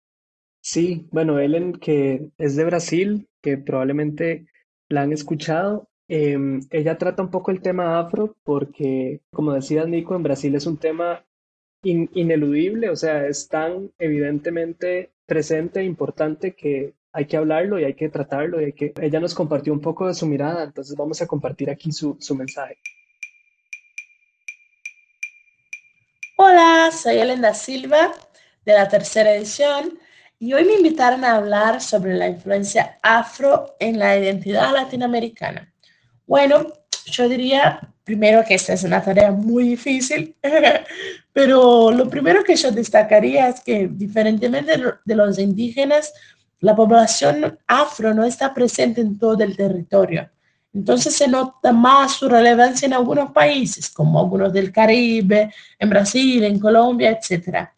[0.63, 4.47] Sí, bueno, Ellen, que es de Brasil, que probablemente
[4.89, 10.17] la han escuchado, em, ella trata un poco el tema afro porque, como decía Nico,
[10.17, 11.25] en Brasil es un tema
[11.83, 17.95] ineludible, o sea, es tan evidentemente presente e importante que hay que hablarlo y hay
[17.95, 18.93] que tratarlo y hay que...
[19.01, 22.35] Ella nos compartió un poco de su mirada, entonces vamos a compartir aquí su, su
[22.35, 22.77] mensaje.
[26.37, 28.13] Hola, soy Elena Silva
[28.65, 29.99] de la tercera edición
[30.39, 35.73] y hoy me invitaron a hablar sobre la influencia afro en la identidad latinoamericana.
[36.27, 36.73] Bueno,
[37.07, 40.37] yo diría primero que esta es una tarea muy difícil,
[41.33, 46.13] pero lo primero que yo destacaría es que diferentemente de los indígenas,
[46.61, 50.29] la población afro no está presente en todo el territorio.
[50.75, 56.45] Entonces se nota más su relevancia en algunos países, como algunos del Caribe, en Brasil,
[56.45, 57.69] en Colombia, etc.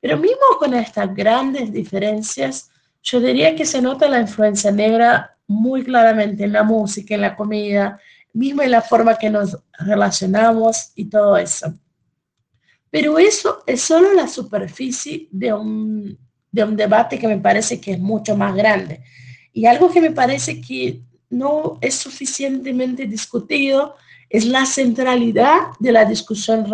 [0.00, 2.70] Pero mismo con estas grandes diferencias,
[3.02, 7.36] yo diría que se nota la influencia negra muy claramente en la música, en la
[7.36, 8.00] comida,
[8.32, 11.72] mismo en la forma que nos relacionamos y todo eso.
[12.90, 16.18] Pero eso es solo la superficie de un,
[16.56, 19.02] de un debate que me parece que es mucho más grande.
[19.52, 23.94] Y algo que me parece que no es suficientemente discutido
[24.30, 26.66] es la centralidad de la discusión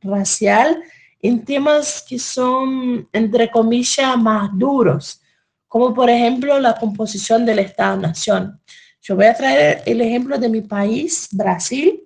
[0.00, 0.82] racial
[1.20, 5.20] en temas que son, entre comillas, más duros,
[5.66, 8.60] como por ejemplo la composición del Estado-Nación.
[9.02, 12.00] Yo voy a traer el ejemplo de mi país, Brasil.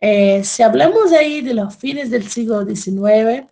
[0.00, 3.46] Eh, si hablamos ahí de los fines del siglo XIX,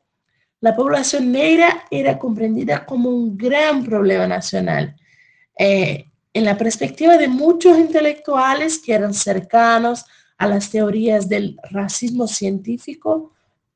[0.66, 4.96] la población negra era comprendida como un gran problema nacional.
[5.57, 10.05] Eh, en la perspectiva de muchos intelectuales que eran cercanos
[10.37, 13.33] a las teorías del racismo científico,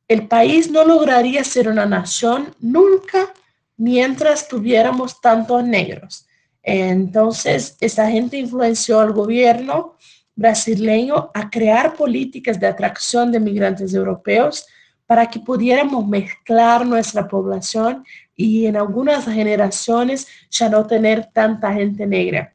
[0.08, 3.32] el país no lograría ser una nación nunca
[3.76, 6.26] mientras tuviéramos tantos negros.
[6.60, 9.94] Entonces, esa gente influenció al gobierno
[10.34, 14.66] brasileño a crear políticas de atracción de migrantes europeos
[15.10, 18.04] para que pudiéramos mezclar nuestra población
[18.36, 22.54] y en algunas generaciones ya no tener tanta gente negra.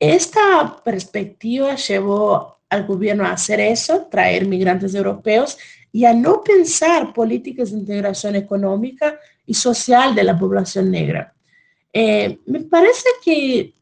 [0.00, 5.56] Esta perspectiva llevó al gobierno a hacer eso, traer migrantes europeos
[5.92, 9.16] y a no pensar políticas de integración económica
[9.46, 11.32] y social de la población negra.
[11.92, 13.72] Eh, me parece que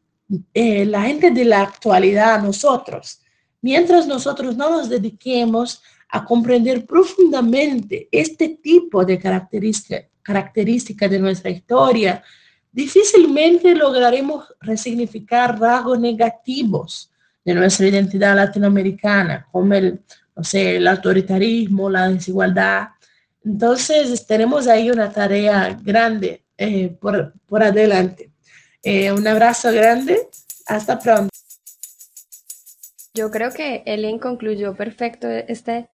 [0.53, 3.23] eh, la gente de la actualidad, nosotros,
[3.59, 11.49] mientras nosotros no nos dediquemos a comprender profundamente este tipo de características característica de nuestra
[11.49, 12.23] historia,
[12.71, 17.11] difícilmente lograremos resignificar rasgos negativos
[17.43, 20.01] de nuestra identidad latinoamericana, como el,
[20.35, 22.89] no sé, el autoritarismo, la desigualdad.
[23.43, 28.29] Entonces, tenemos ahí una tarea grande eh, por, por, adelante.
[28.83, 30.29] Eh, un abrazo grande.
[30.67, 31.29] Hasta pronto.
[33.15, 35.89] Yo creo que Ellen concluyó perfecto este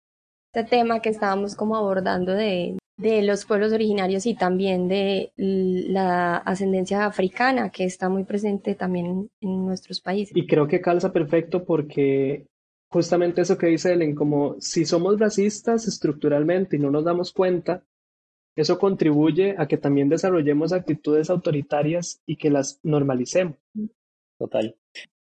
[0.53, 6.37] este tema que estábamos como abordando de, de los pueblos originarios y también de la
[6.37, 10.35] ascendencia africana que está muy presente también en nuestros países.
[10.35, 12.47] Y creo que calza perfecto porque
[12.89, 17.85] justamente eso que dice Ellen, como si somos racistas estructuralmente y no nos damos cuenta,
[18.53, 23.55] eso contribuye a que también desarrollemos actitudes autoritarias y que las normalicemos.
[24.37, 24.75] Total.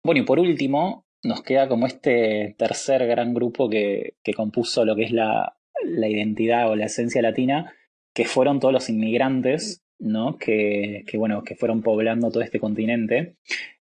[0.05, 5.05] Bueno, y por último, nos queda como este tercer gran grupo que, compuso lo que
[5.05, 7.73] es la, identidad o la esencia latina,
[8.15, 10.39] que fueron todos los inmigrantes, ¿no?
[10.39, 13.37] Que, que bueno, que fueron poblando todo este continente.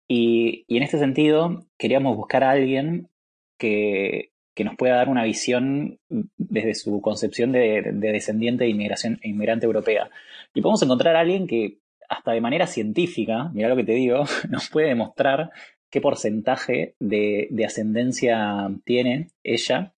[0.08, 3.10] Y, en este sentido, queríamos buscar a alguien
[3.58, 9.20] que, que nos pueda dar una visión desde su concepción de, de descendiente de inmigración,
[9.24, 10.10] inmigrante europea.
[10.54, 11.78] Y podemos encontrar a alguien que
[12.10, 15.52] hasta de manera científica, mira lo que te digo, nos puede demostrar
[15.90, 19.94] qué porcentaje de, ascendencia tiene ella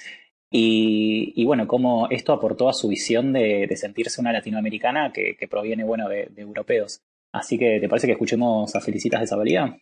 [0.49, 6.10] y, bueno, cómo esto aportó a su visión de, sentirse una latinoamericana que, proviene, bueno,
[6.10, 7.01] de, europeos.
[7.32, 9.77] Así que, ¿te parece que escuchemos a Felicitas de Zabalía?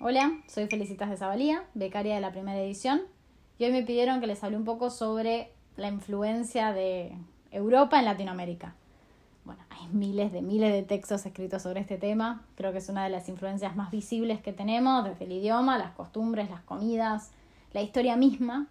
[0.00, 3.02] Hola, soy Felicitas de Zabalía, becaria de la primera edición,
[3.58, 7.12] y hoy me pidieron que les hable un poco sobre la influencia de
[7.50, 8.74] Europa en Latinoamérica.
[9.44, 13.04] Bueno, hay miles de miles de textos escritos sobre este tema, creo que es una
[13.04, 17.32] de las influencias más visibles que tenemos, desde el idioma, las costumbres, las comidas,
[17.72, 18.68] la historia misma,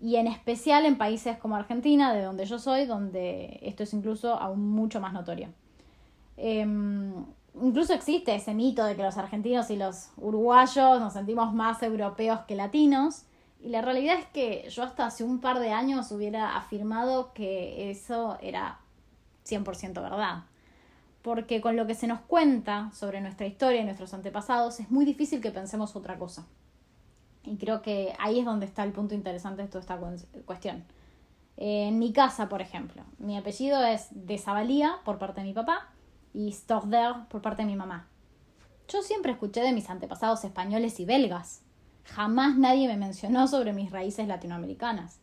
[0.00, 4.34] y en especial en países como Argentina, de donde yo soy, donde esto es incluso
[4.34, 5.48] aún mucho más notorio.
[6.36, 7.24] Em,
[7.62, 12.40] incluso existe ese mito de que los argentinos y los uruguayos nos sentimos más europeos
[12.46, 13.24] que latinos.
[13.62, 17.90] Y la realidad es que yo hasta hace un par de años hubiera afirmado que
[17.90, 18.80] eso era
[19.46, 20.44] 100% verdad.
[21.22, 25.04] Porque con lo que se nos cuenta sobre nuestra historia y nuestros antepasados es muy
[25.04, 26.46] difícil que pensemos otra cosa.
[27.44, 29.98] Y creo que ahí es donde está el punto interesante de toda esta
[30.44, 30.84] cuestión.
[31.56, 35.88] En mi casa, por ejemplo, mi apellido es de Zabalía por parte de mi papá
[36.32, 38.08] y Storder por parte de mi mamá.
[38.88, 41.62] Yo siempre escuché de mis antepasados españoles y belgas.
[42.04, 45.20] Jamás nadie me mencionó sobre mis raíces latinoamericanas.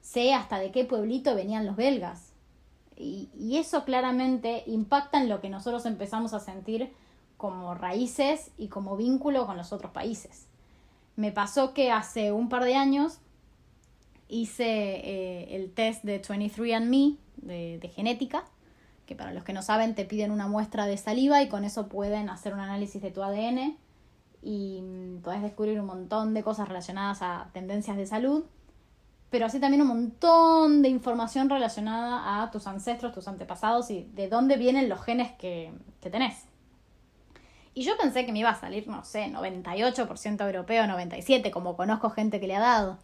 [0.00, 2.29] Sé hasta de qué pueblito venían los belgas.
[3.00, 6.92] Y, eso claramente impacta en lo que nosotros empezamos a sentir
[7.36, 10.46] como raíces y como vínculo con los otros países.
[11.16, 13.18] Me pasó que hace un par de años
[14.28, 18.44] hice eh, el test de 23andMe de, de genética
[19.10, 21.88] que para los que no saben te piden una muestra de saliva y con eso
[21.88, 23.76] pueden hacer un análisis de tu ADN
[24.40, 28.44] y mm, puedes descubrir un montón de cosas relacionadas a tendencias de salud,
[29.30, 34.28] pero así también un montón de información relacionada a tus ancestros, tus antepasados y de
[34.28, 36.44] dónde vienen los genes que, que tenés.
[37.72, 42.10] Y yo pensé que me iba a salir, no sé, 98% europeo, 97%, como conozco
[42.10, 42.98] gente que le ha dado.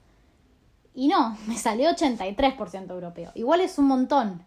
[0.94, 3.30] Y no, me salió 83% europeo.
[3.34, 4.42] Igual es un montón,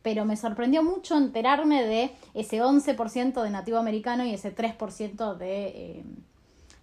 [0.00, 5.66] pero me sorprendió mucho enterarme de ese 11% de nativo americano y ese 3% de,
[5.66, 6.04] eh,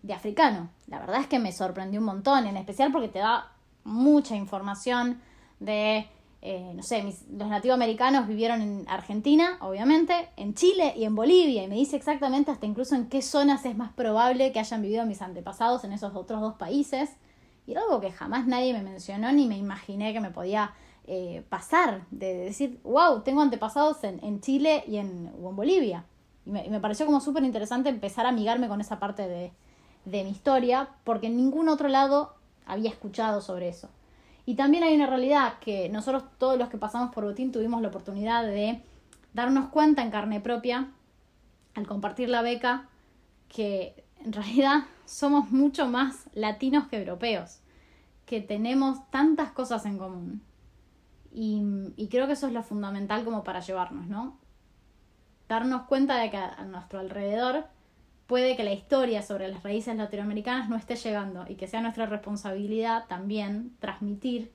[0.04, 0.70] de africano.
[0.88, 3.52] La verdad es que me sorprendió un montón, en especial porque te da
[3.90, 5.20] mucha información
[5.60, 6.08] de,
[6.42, 11.64] eh, no sé, los nativos americanos vivieron en Argentina, obviamente, en Chile y en Bolivia,
[11.64, 15.06] y me dice exactamente hasta incluso en qué zonas es más probable que hayan vivido
[15.06, 17.10] mis antepasados en esos otros dos países.
[17.68, 20.74] Y era algo que jamás nadie me mencionó ni me imaginé que me podía
[21.06, 26.06] eh, pasar, de decir, wow, tengo antepasados en, Chile y en, o en Bolivia.
[26.46, 29.52] Y me, pareció como súper interesante empezar a amigarme con esa parte de,
[30.06, 32.39] de mi historia, porque en ningún otro lado
[32.70, 33.90] había escuchado sobre eso.
[34.46, 37.90] Y también hay una realidad que nosotros todos los que pasamos por Botín tuvimos la
[37.90, 38.82] oportunidad de
[39.34, 40.90] darnos cuenta en carne propia,
[41.76, 42.90] al compartir la beca,
[43.48, 47.60] que en realidad somos mucho más latinos que europeos,
[48.26, 50.42] que tenemos tantas cosas en común.
[51.32, 54.38] Y, creo que eso es lo fundamental como para llevarnos, ¿no?
[55.48, 57.66] Darnos cuenta de que a, nuestro alrededor
[58.30, 62.06] puede que la historia sobre las raíces latinoamericanas no esté llegando y que sea nuestra
[62.06, 64.52] responsabilidad también transmitir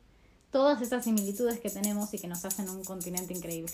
[0.52, 3.72] todas esas similitudes que tenemos y que nos hacen un continente increíble.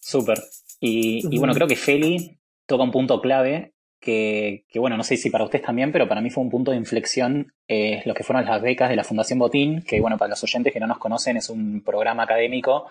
[0.00, 0.42] Súper.
[0.80, 5.30] Y, y, bueno, creo que Feli toca un punto clave que, bueno, no sé si
[5.30, 8.44] para ustedes también, pero para mí fue un punto de inflexión eh, lo que fueron
[8.44, 11.36] las becas de la Fundación Botín, que bueno, para los oyentes que no nos conocen
[11.36, 12.86] es un programa académico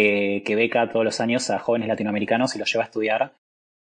[0.00, 3.32] que, beca todos los años a jóvenes latinoamericanos y los lleva a estudiar.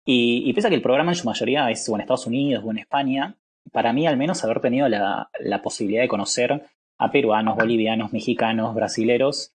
[0.06, 2.63] Y, y pese a que el programa en su mayoría es o en Estados Unidos
[2.65, 3.36] o en España,
[3.71, 6.63] para mí al menos haber tenido la, la posibilidad de conocer
[6.97, 9.54] a peruanos, bolivianos, mexicanos, brasileros,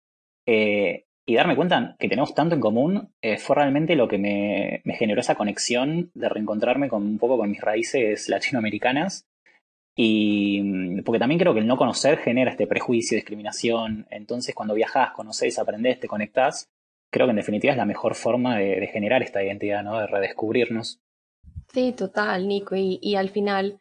[0.46, 4.82] eh, y darme cuenta que tenemos tanto en común eh, fue realmente lo que me,
[4.96, 9.28] generó esa conexión de reencontrarme con un poco con mis raíces latinoamericanas.
[9.96, 14.08] Y mm, porque también creo que el no conocer genera este prejuicio, discriminación.
[14.10, 16.70] Entonces, cuando viajas, conoces, aprendés, te conectás,
[17.10, 20.00] creo que en definitiva es la mejor forma de, generar esta identidad, ¿no?
[20.00, 21.00] De redescubrirnos.
[21.74, 22.76] Sí, total, Nico.
[22.76, 23.80] Y, y al final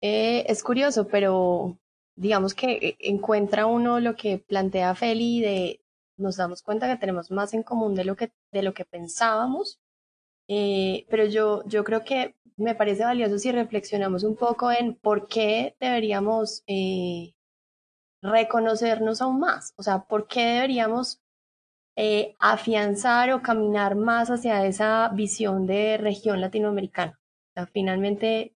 [0.00, 1.78] eh, es curioso, pero
[2.14, 5.80] digamos que eh, encuentra uno lo que plantea Feli de
[6.16, 9.80] nos damos cuenta que tenemos más en común de lo que, de lo que pensábamos,
[10.48, 15.28] eh, pero yo, yo creo que me parece valioso si reflexionamos un poco en por
[15.28, 17.34] qué deberíamos eh,
[18.22, 21.22] reconocernos aún más, o sea, por qué deberíamos
[21.96, 27.18] eh, afianzar o caminar más hacia esa visión de región latinoamericana.
[27.18, 28.54] O sea, finalmente,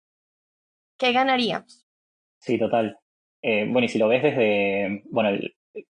[0.98, 1.86] ¿qué ganaríamos?
[2.38, 2.98] Sí, total.
[3.42, 5.38] bueno, y si lo ves desde, bueno,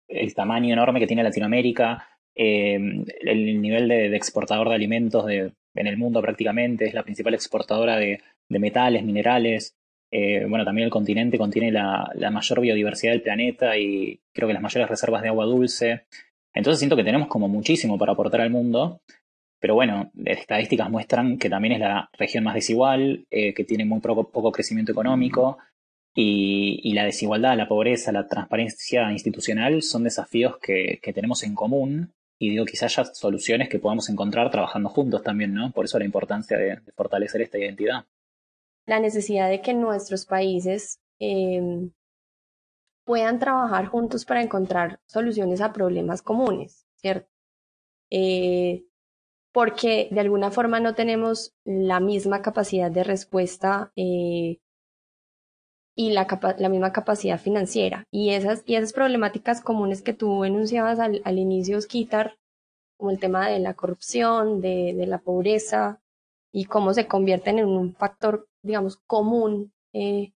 [0.08, 2.78] el, tamaño enorme que tiene Latinoamérica, eh,
[3.20, 7.96] el nivel de, exportador de alimentos de, en el mundo prácticamente, es la principal exportadora
[7.96, 9.74] de, metales, minerales.
[10.10, 14.62] Eh, bueno, también el continente contiene la, mayor biodiversidad del planeta y creo que las
[14.62, 16.06] mayores reservas de agua dulce.
[16.54, 19.00] Entonces siento que tenemos como muchísimo para aportar al mundo,
[19.60, 24.00] pero bueno, estadísticas muestran que también es la región más desigual, eh, que tiene muy
[24.00, 25.58] poco, crecimiento económico
[26.14, 32.50] y, la desigualdad, la pobreza, la transparencia institucional son desafíos que, tenemos en común y
[32.50, 35.70] digo, quizás haya soluciones que podamos encontrar trabajando juntos también, ¿no?
[35.72, 38.04] Por eso la importancia de, fortalecer esta identidad.
[38.86, 41.90] La necesidad de que nuestros países em,
[43.04, 47.28] puedan trabajar juntos para encontrar soluciones a problemas comunes, ¿cierto?
[48.10, 48.84] Eh,
[49.52, 54.58] porque de alguna forma no tenemos la misma capacidad de respuesta eh,
[55.96, 56.26] y la,
[56.58, 58.04] la, misma capacidad financiera.
[58.12, 62.36] Y esas, y esas problemáticas comunes que tú enunciabas al, al inicio, Skitar,
[62.98, 66.00] como el tema de la corrupción, de, la pobreza
[66.52, 70.32] y cómo se convierten en un factor, digamos, común eh,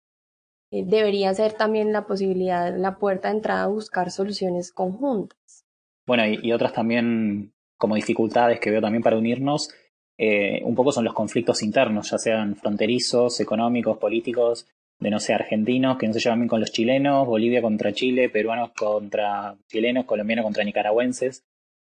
[0.71, 5.65] eh, debería ser también la posibilidad, la puerta de entrada a buscar soluciones conjuntas.
[6.07, 9.71] Bueno, y, otras también como dificultades que veo también para unirnos,
[10.19, 14.67] eh, un poco son los conflictos internos, ya sean fronterizos, económicos, políticos,
[15.01, 18.29] de no sé, argentinos que no se llevan bien con los chilenos, Bolivia contra Chile,
[18.29, 21.45] peruanos contra chilenos, colombianos contra nicaragüenses.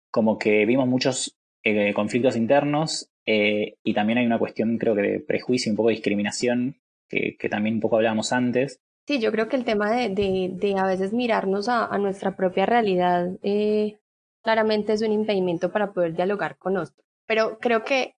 [0.09, 5.19] Como que vimos muchos eh, conflictos internos y también hay una cuestión, creo que de
[5.19, 6.81] prejuicio, un poco de discriminación
[7.37, 8.79] que, también un poco hablábamos antes.
[9.07, 13.29] Sí, yo creo que el tema de, de, a veces mirarnos a, nuestra propia realidad
[13.43, 13.99] eh,
[14.43, 17.05] claramente es un impedimento para poder dialogar con otros.
[17.27, 18.15] Pero creo que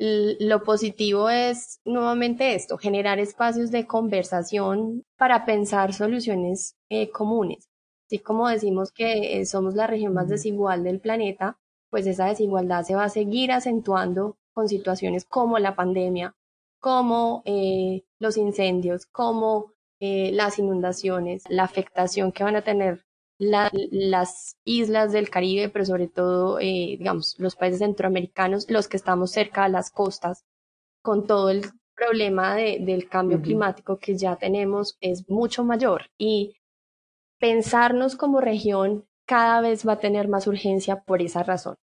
[0.00, 7.68] lo positivo es nuevamente esto, generar espacios de conversación para pensar soluciones eh, comunes.
[8.06, 11.58] Así como decimos que eh, somos la región más desigual del planeta,
[11.90, 16.34] pues esa desigualdad se va a seguir acentuando con situaciones como la pandemia,
[16.80, 23.04] como eh, los incendios, como eh, las inundaciones, la afectación que van a tener
[23.40, 29.32] las islas del Caribe, pero sobre todo, eh, digamos, los países centroamericanos, los que estamos
[29.32, 30.44] cerca de las costas,
[31.02, 31.64] con todo el
[31.94, 36.10] problema del cambio climático que ya tenemos, es mucho mayor.
[36.18, 36.56] Y
[37.38, 41.76] pensarnos como región cada vez va a tener más urgencia por esa razón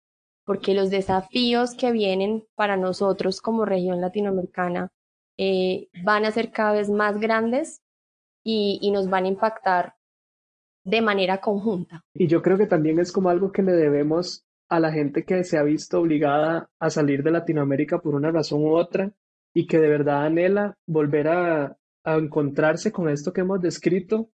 [0.46, 4.90] porque los desafíos que vienen para nosotros como región latinoamericana
[5.38, 7.82] eh, van a ser cada vez más grandes
[8.44, 9.96] y, nos van a impactar
[10.86, 12.04] de manera conjunta.
[12.14, 15.44] Y yo creo que también es como algo que le debemos a la gente que
[15.44, 19.12] se ha visto obligada a salir de Latinoamérica por una razón u otra
[19.54, 24.30] y que de verdad anhela volver a encontrarse con esto que hemos descrito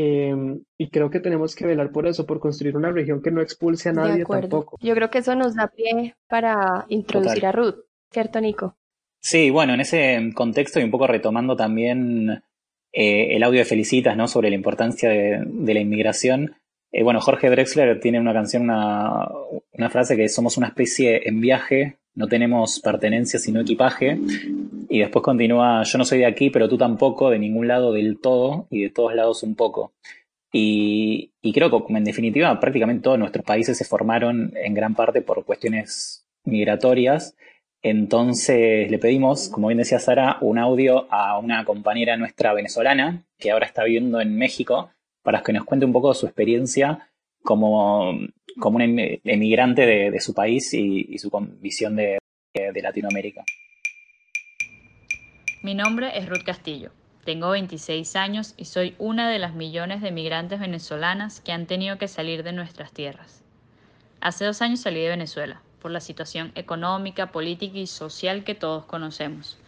[0.00, 3.40] Em, y creo que tenemos que velar por eso, por construir una región que no
[3.40, 4.78] expulse a nadie tampoco.
[4.80, 7.80] Yo creo que eso nos da pie para introducir a Ruth,
[8.12, 8.76] ¿cierto, Nico?
[9.20, 12.44] Sí, bueno, en ese contexto y un poco retomando también
[13.00, 14.26] eh, el audio de Felicitas, ¿no?
[14.26, 16.56] Sobre la importancia de, la inmigración.
[16.90, 21.98] Eh, bueno, Jorge Drexler tiene una canción, una, frase que somos una especie en viaje,
[22.16, 24.18] no tenemos pertenencia sino equipaje.
[24.88, 28.18] Y después continúa, yo no soy de aquí, pero tú tampoco, de ningún lado del
[28.18, 29.92] todo y de todos lados un poco.
[30.52, 35.44] Y, creo que en definitiva prácticamente todos nuestros países se formaron en gran parte por
[35.44, 37.36] cuestiones migratorias.
[37.82, 43.52] Entonces le pedimos, como bien decía Sara, un audio a una compañera nuestra venezolana que
[43.52, 44.90] ahora está viviendo en México
[45.22, 47.08] para que nos cuente un poco su experiencia
[47.44, 48.18] como,
[48.58, 52.18] como una emigrante de, su país y, su visión de
[52.82, 53.44] Latinoamérica.
[55.62, 56.90] Mi nombre es Ruth Castillo.
[57.24, 61.98] Tengo 26 años y soy una de las millones de migrantes venezolanas que han tenido
[61.98, 63.44] que salir de nuestras tierras.
[64.20, 68.84] Hace dos años salí de Venezuela por la situación económica, política y social que todos
[68.84, 69.58] conocemos.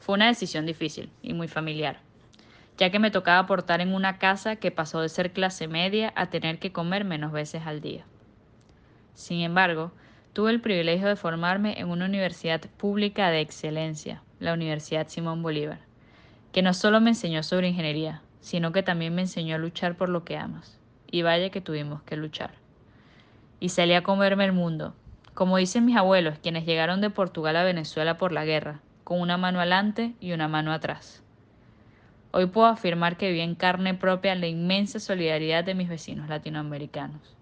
[0.00, 2.00] Fue una decisión difícil y muy familiar,
[2.78, 6.30] ya que me tocaba aportar en una casa que pasó de ser clase media a
[6.30, 8.04] tener que comer menos veces al día.
[9.14, 9.92] Sin embargo,
[10.32, 15.80] tuve el privilegio de formarme en una universidad pública de excelencia, la Universidad Simón Bolívar,
[16.52, 20.08] que no solo me enseñó sobre ingeniería, sino que también me enseñó a luchar por
[20.08, 20.78] lo que amas.
[21.10, 22.52] Y vaya que tuvimos que luchar.
[23.58, 24.94] Y salí a comerme el mundo,
[25.36, 29.36] como dicen mis abuelos, quienes llegaron de Portugal a Venezuela por la guerra, con una
[29.36, 31.22] mano adelante y una mano atrás.
[32.32, 37.36] Hoy puedo afirmar que vi en carne propia la inmensa solidaridad de mis vecinos latinoamericanos.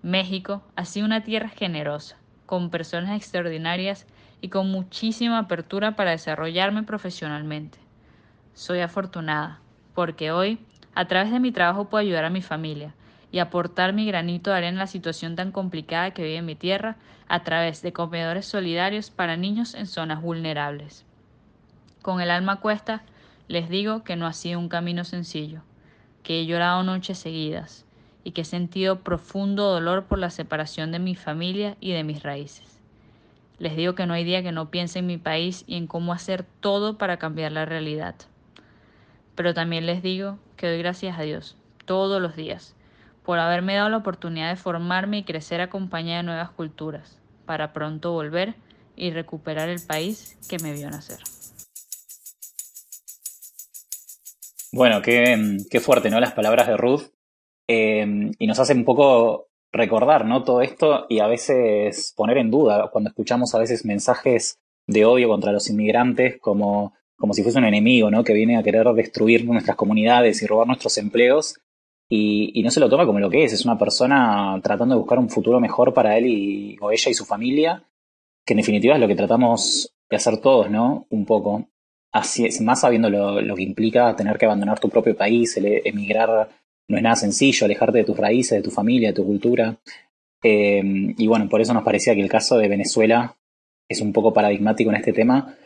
[0.00, 4.06] México ha sido una tierra generosa, con personas extraordinarias
[4.40, 7.78] y con muchísima apertura para desarrollarme profesionalmente.
[8.54, 9.58] Soy afortunada
[9.92, 10.60] porque hoy,
[10.94, 12.94] a través de mi trabajo, puedo ayudar a mi familia
[13.32, 16.96] y aportar mi granito de arena en la situación tan complicada que vive mi tierra
[17.28, 21.06] a través de comedores solidarios para niños en zonas vulnerables.
[22.02, 23.02] Con el alma cuesta,
[23.48, 25.62] les digo que no ha sido un camino sencillo,
[26.22, 27.86] que he llorado noches seguidas
[28.22, 32.22] y que he sentido profundo dolor por la separación de mi familia y de mis
[32.22, 32.80] raíces.
[33.58, 36.12] Les digo que no hay día que no piense en mi país y en cómo
[36.12, 38.14] hacer todo para cambiar la realidad.
[39.34, 41.56] Pero también les digo que doy gracias a Dios
[41.86, 42.76] todos los días
[43.24, 48.12] por haberme dado la oportunidad de formarme y crecer acompañada de nuevas culturas, para pronto
[48.12, 48.54] volver
[48.96, 51.18] y recuperar el país que me vio nacer.
[54.72, 56.18] Bueno, qué, qué fuerte, ¿no?
[56.18, 57.02] Las palabras de Ruth.
[57.68, 60.44] Eh, y nos hace un poco recordar, ¿no?
[60.44, 65.28] Todo esto y a veces poner en duda cuando escuchamos a veces mensajes de odio
[65.28, 68.24] contra los inmigrantes como, como si fuese un enemigo, ¿no?
[68.24, 71.58] Que viene a querer destruir nuestras comunidades y robar nuestros empleos.
[72.14, 75.00] Y, y, no se lo toma como lo que es, es una persona tratando de
[75.00, 77.84] buscar un futuro mejor para él y, o ella y su familia,
[78.44, 81.06] que en definitiva es lo que tratamos de hacer todos, ¿no?
[81.08, 81.70] Un poco.
[82.12, 86.50] Así es, más sabiendo lo, lo que implica tener que abandonar tu propio país, emigrar
[86.86, 89.78] no es nada sencillo, alejarte de tus raíces, de tu familia, de tu cultura.
[90.42, 90.82] Eh,
[91.16, 93.38] y bueno, por eso nos parecía que el caso de Venezuela
[93.88, 95.56] es un poco paradigmático en este tema,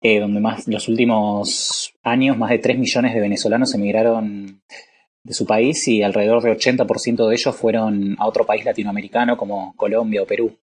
[0.00, 4.62] eh, donde más los últimos años más de 3 millones de venezolanos emigraron
[5.28, 9.74] de su país y alrededor de 80% de ellos fueron a otro país latinoamericano como
[9.76, 10.56] Colombia o Perú.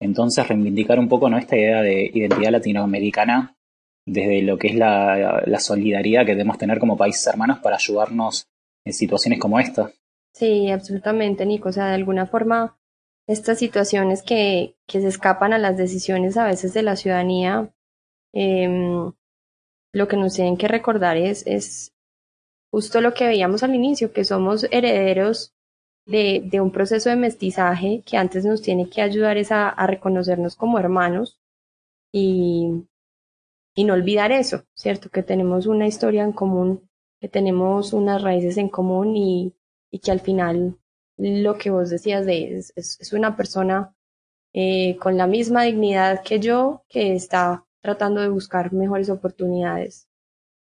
[0.00, 1.38] Entonces reivindicar un poco ¿no?
[1.38, 3.56] esta idea de identidad latinoamericana
[4.04, 8.48] desde lo que es la, la solidaridad que debemos tener como países hermanos para ayudarnos
[8.84, 9.92] en situaciones como esta.
[10.34, 11.68] Sí, absolutamente, Nico.
[11.68, 12.76] O sea, de alguna forma,
[13.28, 17.72] estas situaciones que, que se escapan a las decisiones a veces de la ciudadanía,
[18.32, 19.10] eh,
[19.92, 21.92] lo que nos tienen que recordar es, es
[22.70, 25.54] justo lo que veíamos al inicio, que somos herederos
[26.06, 30.56] de, de, un proceso de mestizaje que antes nos tiene que ayudar es a, reconocernos
[30.56, 31.38] como hermanos
[32.12, 32.86] y,
[33.74, 35.10] y no olvidar eso, ¿cierto?
[35.10, 36.88] Que tenemos una historia en común
[37.20, 39.54] que tenemos unas raíces en común y,
[39.90, 40.78] y que al final
[41.16, 43.94] lo que vos decías de es, es, una persona
[44.52, 50.07] eh, con la misma dignidad que yo que está tratando de buscar mejores oportunidades.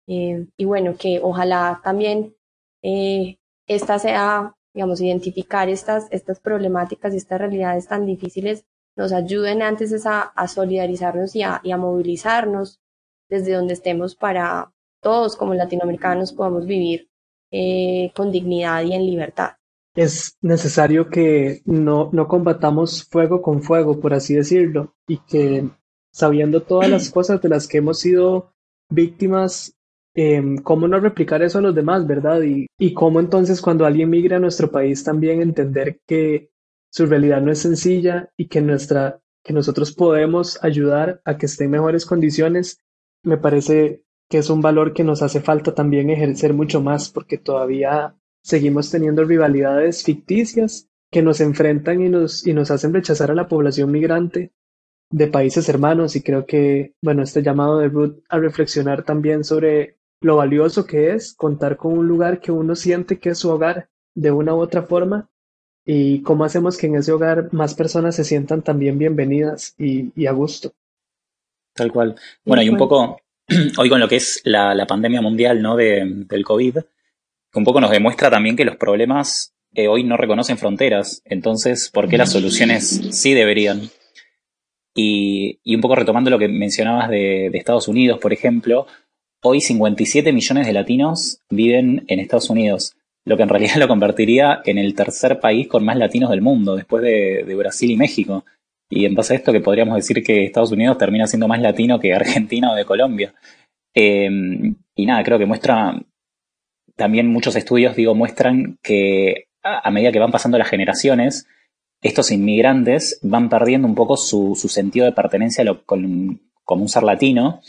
[0.06, 2.34] Eh, y bueno, que ojalá también
[2.82, 8.64] eh, esta sea, digamos, identificar estas, estas problemáticas y estas realidades tan difíciles
[8.96, 12.80] nos ayuden antes a, a solidarizarnos y a, y a movilizarnos
[13.28, 14.72] desde donde estemos para,
[15.06, 17.08] todos como latinoamericanos podamos vivir
[17.52, 19.52] eh, con dignidad y en libertad.
[19.94, 25.68] Es necesario que no, no combatamos fuego con fuego, por así decirlo, y que
[26.12, 28.52] sabiendo todas las cosas de las que hemos sido
[28.90, 29.75] víctimas,
[30.16, 32.40] eh, cómo no replicar eso a los demás, ¿verdad?
[32.42, 36.50] Y, y cómo entonces cuando alguien migra a nuestro país también entender que
[36.90, 41.64] su realidad no es sencilla y que, nuestra, que nosotros podemos ayudar a que esté
[41.64, 42.80] en mejores condiciones,
[43.22, 47.36] me parece que es un valor que nos hace falta también ejercer mucho más porque
[47.36, 53.34] todavía seguimos teniendo rivalidades ficticias que nos enfrentan y nos, y nos hacen rechazar a
[53.34, 54.52] la población migrante
[55.10, 59.98] de países hermanos y creo que, bueno, este llamado de Ruth a reflexionar también sobre
[60.20, 63.88] lo valioso que es contar con un lugar que uno siente que es su hogar
[64.14, 65.28] de una u otra forma
[65.84, 70.26] y cómo hacemos que en ese hogar más personas se sientan también bienvenidas y, y
[70.26, 70.72] a gusto.
[71.74, 72.16] Tal cual.
[72.44, 73.20] Bueno, y un poco
[73.78, 75.76] hoy con lo que es la, la pandemia mundial ¿no?
[75.76, 80.16] De, del COVID, que un poco nos demuestra también que los problemas eh, hoy no
[80.16, 81.22] reconocen fronteras.
[81.24, 83.90] Entonces, ¿por qué las soluciones sí deberían?
[84.94, 88.86] Y, y un poco retomando lo que mencionabas de, de, Estados Unidos, por ejemplo,
[89.42, 94.60] hoy 57 millones de latinos viven en Estados Unidos, lo que en realidad lo convertiría
[94.64, 98.44] en el tercer país con más latinos del mundo, después de, Brasil y México.
[98.88, 101.98] Y en base a esto que podríamos decir que Estados Unidos termina siendo más latino
[101.98, 103.34] que Argentina o de Colombia.
[103.94, 104.28] Eh,
[104.94, 106.00] y nada, creo que muestra,
[106.94, 111.48] también muchos estudios, digo, muestran que a, medida que van pasando las generaciones,
[112.00, 117.60] estos inmigrantes van perdiendo un poco su, sentido de pertenencia con, como un ser latino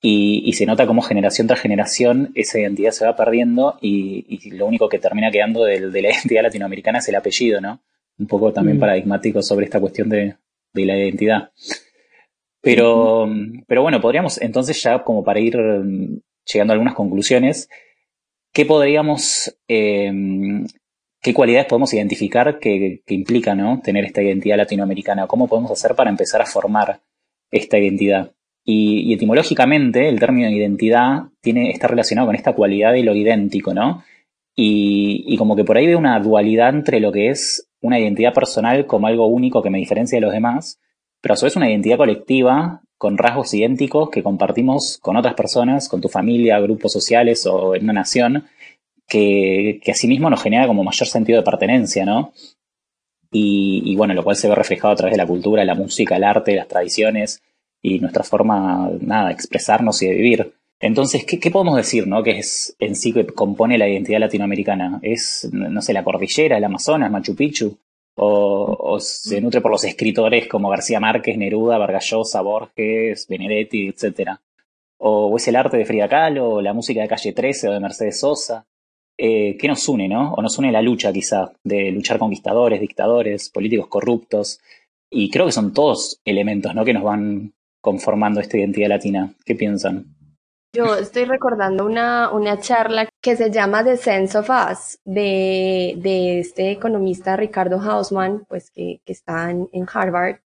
[0.00, 4.50] y, y, se nota como generación tras generación esa identidad se va perdiendo y, y
[4.52, 7.82] lo único que termina quedando de, de, la identidad latinoamericana es el apellido, ¿no?
[8.18, 8.80] Un poco también mm.
[8.80, 10.36] paradigmático sobre esta cuestión de,
[10.72, 11.50] de la identidad.
[12.60, 13.28] Pero,
[13.66, 16.20] pero bueno, podríamos entonces ya como para ir mm,
[16.52, 17.68] llegando a algunas conclusiones,
[18.52, 20.12] ¿qué podríamos, eh,
[21.20, 23.80] qué cualidades podemos identificar que, que implica ¿no?
[23.82, 25.26] tener esta identidad latinoamericana?
[25.26, 27.00] ¿Cómo podemos hacer para empezar a formar
[27.50, 28.32] esta identidad?
[28.70, 33.72] Y, y, etimológicamente el término identidad tiene, está relacionado con esta cualidad de lo idéntico,
[33.72, 34.04] ¿no?
[34.54, 38.34] Y, y como que por ahí ve una dualidad entre lo que es una identidad
[38.34, 40.78] personal como algo único que me diferencia de los demás,
[41.22, 45.88] pero a su vez una identidad colectiva con rasgos idénticos que compartimos con otras personas,
[45.88, 48.44] con tu familia, grupos sociales o en una nación,
[49.06, 52.32] que, que asimismo nos genera como mayor sentido de pertenencia, ¿no?
[53.30, 56.24] y, bueno, lo cual se ve reflejado a través de la cultura, la música, el
[56.24, 57.42] arte, las tradiciones
[57.82, 60.54] y nuestra forma, nada, de expresarnos y de vivir.
[60.80, 62.22] Entonces, ¿qué, podemos decir, no?
[62.22, 65.00] Que es en sí que compone la identidad latinoamericana.
[65.02, 67.76] Es, no sé, la cordillera, el Amazonas, Machu Picchu,
[68.20, 74.30] o, se nutre por los escritores como García Márquez, Neruda, Vargallosa, Borges, Benedetti, etc.
[74.98, 77.80] O, es el arte de Frida Kahlo, o la música de Calle 13 o de
[77.80, 78.66] Mercedes Sosa.
[79.16, 80.34] Eh, ¿Qué nos une, no?
[80.34, 84.60] O nos une la lucha, quizá, de luchar conquistadores, dictadores, políticos corruptos.
[85.10, 86.84] Y creo que son todos elementos, ¿no?
[86.84, 89.34] Que nos van conformando esta identidad latina.
[89.44, 90.18] ¿Qué piensan?
[90.74, 96.40] Yo estoy recordando una, una charla que se llama The Sense of Us de, de
[96.40, 100.40] este economista Ricardo Hausman, pues que, que está en, Harvard,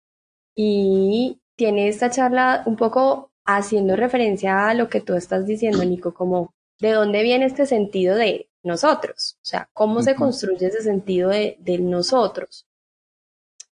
[0.57, 6.13] y tiene esta charla un poco haciendo referencia a lo que tú estás diciendo, Nico,
[6.13, 11.31] como de dónde viene este sentido de nosotros, o sea, cómo se construye ese sentido
[11.31, 12.68] de, de nosotros.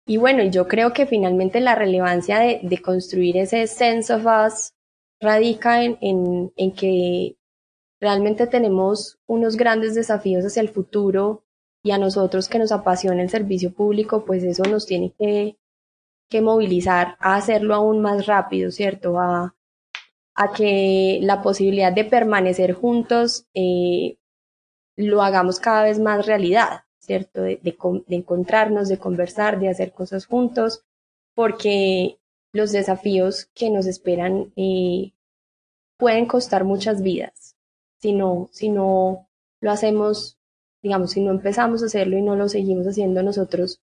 [0.10, 4.74] Y bueno, yo creo que finalmente la relevancia de, construir ese sense of us
[5.22, 7.38] radica en, que
[8.01, 11.43] realmente tenemos unos grandes desafíos hacia el futuro
[11.84, 15.60] y a nosotros que nos apasiona el servicio público, pues eso nos tiene que,
[16.28, 19.20] que movilizar a hacerlo aún más rápido, ¿cierto?
[19.20, 19.55] A,
[20.34, 24.18] a que la posibilidad de permanecer juntos eh,
[24.97, 27.60] lo hagamos cada vez más realidad, De,
[28.10, 30.84] encontrarnos, de conversar, de hacer cosas juntos,
[31.36, 32.20] porque
[32.53, 35.14] los desafíos que nos esperan eh,
[35.97, 37.49] pueden costar muchas vidas
[37.99, 39.28] si no, si no
[39.62, 40.39] lo hacemos,
[40.82, 43.82] digamos, si no empezamos a hacerlo y no lo seguimos haciendo nosotros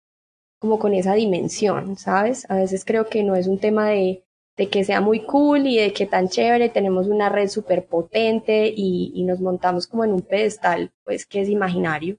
[0.60, 2.50] como con esa dimensión, ¿sabes?
[2.50, 4.24] A veces creo que no es un tema de,
[4.56, 8.72] de que sea muy cool y de que tan chévere, tenemos una red súper potente
[8.74, 12.18] y, nos montamos como en un pedestal, pues que es imaginario.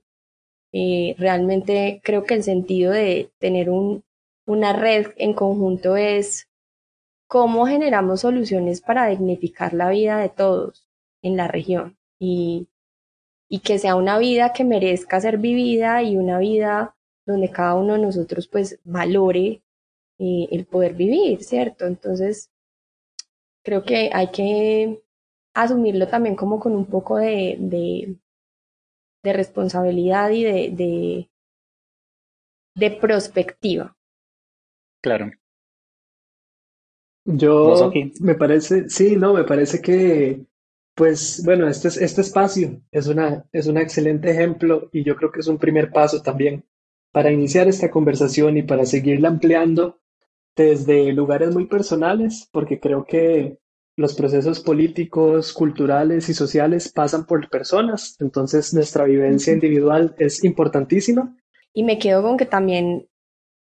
[0.76, 4.02] Eh, realmente creo que el sentido de tener un,
[4.44, 6.48] una red en conjunto es
[7.28, 10.88] cómo generamos soluciones para dignificar la vida de todos
[11.22, 12.68] en la región y,
[13.62, 18.00] que sea una vida que merezca ser vivida y una vida donde cada uno de
[18.00, 19.62] nosotros pues valore
[20.18, 21.86] eh, el poder vivir, ¿cierto?
[21.86, 22.50] Entonces,
[23.62, 25.02] creo que hay que
[25.54, 28.16] asumirlo también como con un poco de,
[29.24, 31.30] de responsabilidad y de, de,
[32.76, 33.96] de prospectiva.
[35.02, 35.32] Claro.
[37.24, 40.44] Yo me parece, sí, no, me parece que,
[40.94, 45.40] pues bueno, este, este espacio es, una, es un excelente ejemplo y yo creo que
[45.40, 46.66] es un primer paso también
[47.10, 50.00] para iniciar esta conversación y para seguirla ampliando
[50.54, 53.58] desde lugares muy personales, porque creo que
[53.96, 61.36] los procesos políticos, culturales y sociales pasan por personas, entonces nuestra vivencia individual es importantísima.
[61.72, 63.08] Y me quedo con que también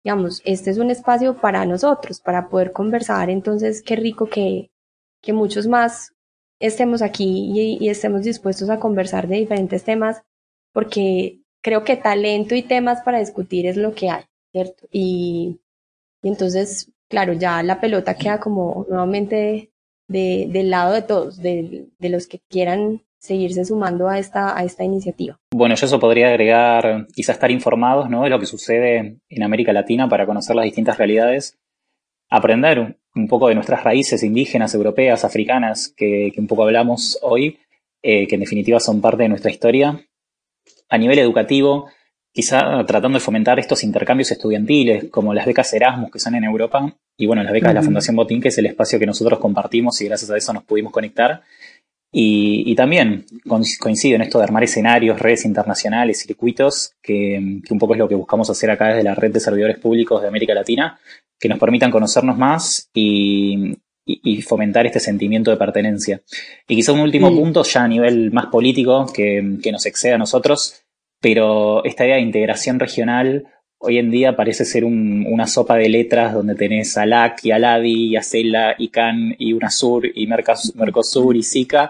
[0.04, 4.70] digamos, este es un espacio para nosotros, para poder conversar, entonces qué rico que,
[5.22, 6.14] que muchos más
[6.60, 10.22] estemos aquí y, estemos dispuestos a conversar de diferentes temas,
[10.74, 14.88] porque creo que talento y temas para discutir es lo que hay, ¿cierto?
[14.92, 15.62] Y,
[16.22, 19.73] y entonces, claro, ya la pelota queda como nuevamente
[20.14, 24.84] de, del lado de todos, de, los que quieran seguirse sumando a esta, a esta
[24.84, 25.40] iniciativa.
[25.52, 28.24] Bueno, yo eso podría agregar, quizá estar informados ¿no?
[28.24, 31.58] de lo que sucede en América Latina para conocer las distintas realidades,
[32.30, 37.60] aprender un poco de nuestras raíces indígenas, europeas, africanas, que, un poco hablamos hoy,
[38.04, 40.06] eh, que en definitiva son parte de nuestra historia.
[40.90, 41.88] A nivel educativo,
[42.34, 46.94] quizá tratando de fomentar estos intercambios estudiantiles, como las becas Erasmus que son en Europa,
[47.16, 50.02] y bueno, las becas de la Fundación Botín, que es el espacio que nosotros compartimos
[50.02, 51.44] y gracias a eso nos pudimos conectar.
[52.16, 53.26] Y, también
[53.80, 58.14] coincido en esto de armar escenarios, redes internacionales, circuitos, que, un poco es lo que
[58.14, 61.00] buscamos hacer acá desde la red de servidores públicos de América Latina,
[61.40, 63.78] que nos permitan conocernos más y,
[64.46, 66.22] fomentar este sentimiento de pertenencia.
[66.68, 70.18] Y quizá un último punto, ya a nivel más político, que, que nos excede a
[70.18, 70.83] nosotros,
[71.24, 73.46] pero esta idea de integración regional
[73.78, 77.60] hoy en día parece ser una sopa de letras donde tenés a LAC y a
[77.60, 81.90] LADI y a CELA y CAN y UNASUR y Mercosur y SICA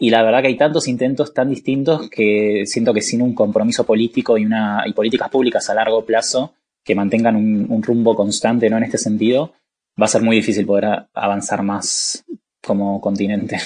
[0.00, 3.86] y la verdad que hay tantos intentos tan distintos que siento que sin un compromiso
[3.86, 6.54] político y, una, y políticas públicas a largo plazo
[6.84, 8.78] que mantengan un, rumbo constante ¿no?
[8.78, 9.52] en este sentido,
[10.00, 12.24] va a ser muy difícil poder avanzar más
[12.60, 13.58] como continente.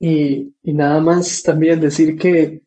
[0.00, 2.62] Y, y nada más también decir que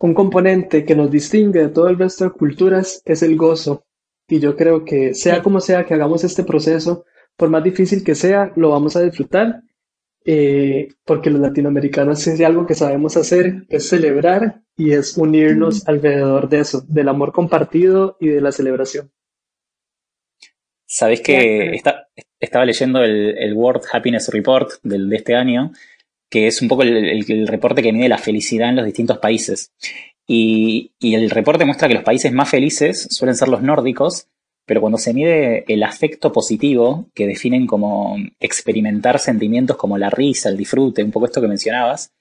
[0.00, 3.84] un componente que nos distingue de todo el resto de culturas es el gozo.
[4.28, 7.04] Y yo creo que sea como sea que hagamos este proceso,
[7.36, 9.62] por más difícil que sea, lo vamos a disfrutar.
[10.30, 16.50] eh, porque los latinoamericanos es algo que sabemos hacer, es celebrar y es unirnos alrededor
[16.50, 19.10] de eso, del amor compartido y de la celebración.
[20.84, 21.80] Sabes que
[22.40, 25.72] estaba leyendo el, World Happiness Report del, de este año,
[26.30, 29.72] que es un poco el, reporte que mide la felicidad en los distintos países.
[30.26, 34.28] Y, el reporte muestra que los países más felices suelen ser los nórdicos,
[34.66, 40.50] pero cuando se mide el afecto positivo, que definen como experimentar sentimientos como la risa,
[40.50, 42.12] el disfrute, un poco esto que mencionabas,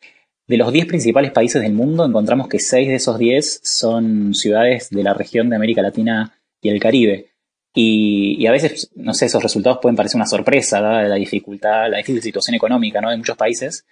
[0.47, 4.89] de los 10 principales países del mundo encontramos que 6 de esos 10 son ciudades
[4.89, 7.31] de la región de América Latina y el Caribe.
[7.73, 11.97] Y, a veces, no sé, esos resultados pueden parecer una sorpresa, dada la dificultad, la
[11.97, 13.11] difícil situación económica ¿no?
[13.11, 13.85] de muchos países.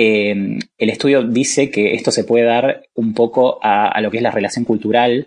[0.00, 4.22] Eh, el estudio dice que esto se puede dar un poco a, lo que es
[4.22, 5.26] la relación cultural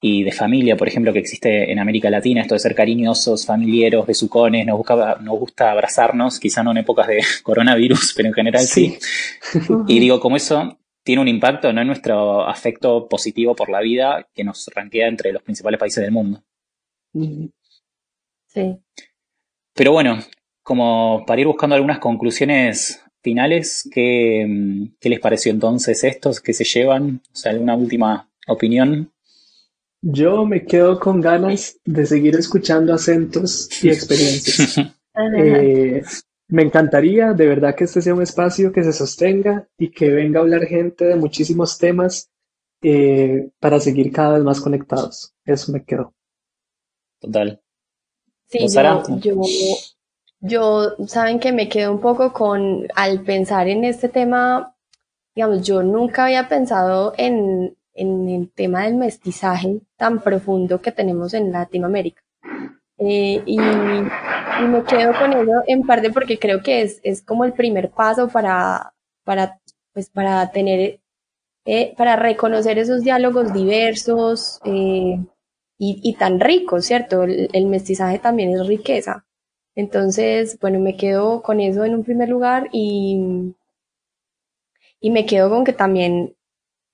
[0.00, 4.06] y de familia, por ejemplo, que existe en América Latina, esto de ser cariñosos, familiares,
[4.06, 4.80] besucones, nos,
[5.20, 8.96] nos gusta abrazarnos, quizá no en épocas de coronavirus, pero en general sí.
[9.86, 11.82] y digo, como eso tiene un impacto ¿no?
[11.82, 16.12] en nuestro afecto positivo por la vida que nos ranquea entre los principales países del
[16.12, 16.42] mundo.
[18.46, 18.78] Sí.
[19.74, 20.20] Pero bueno,
[20.62, 24.46] como para ir buscando algunas conclusiones finales, ¿qué,
[25.02, 27.22] les pareció entonces estos que se llevan?
[27.32, 29.10] O sea, ¿alguna última opinión?
[30.00, 34.76] Yo me quedo con ganas de seguir escuchando acentos y experiencias.
[35.38, 36.02] Eh,
[36.48, 40.40] me encantaría de verdad que este sea un espacio que se sostenga y que venga
[40.40, 42.30] a hablar gente de muchísimos temas
[42.82, 45.32] eh, para seguir cada vez más conectados.
[45.46, 46.12] Eso me quedo.
[47.18, 47.62] Total.
[48.48, 49.40] Sí, yo, yo,
[51.06, 54.74] saben que me quedo un poco con, al pensar en este tema,
[55.34, 61.34] digamos, yo nunca había pensado en, en el tema del mestizaje tan profundo que tenemos
[61.34, 62.22] en Latinoamérica.
[62.98, 67.52] Eh, y, me quedo con eso en parte porque creo que es, es como el
[67.52, 69.60] primer paso para, para,
[69.92, 71.00] pues para tener,
[71.66, 75.18] eh, para reconocer esos diálogos diversos, eh,
[75.78, 77.24] y, tan rico, ¿cierto?
[77.24, 79.25] El, mestizaje también es riqueza.
[79.76, 83.54] Entonces, bueno, me quedo con eso en un primer lugar y,
[85.00, 86.34] y me quedo con que también,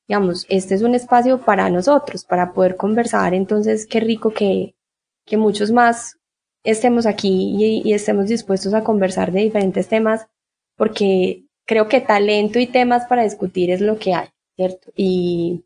[0.08, 3.32] digamos, este es un espacio para nosotros, para poder conversar.
[3.32, 4.74] Entonces, qué rico que,
[5.24, 6.18] que muchos más
[6.64, 10.26] estemos aquí y, estemos dispuestos a conversar de diferentes temas,
[10.76, 14.90] porque creo que talento y temas para discutir es lo que hay, ¿cierto?
[14.96, 15.64] Y,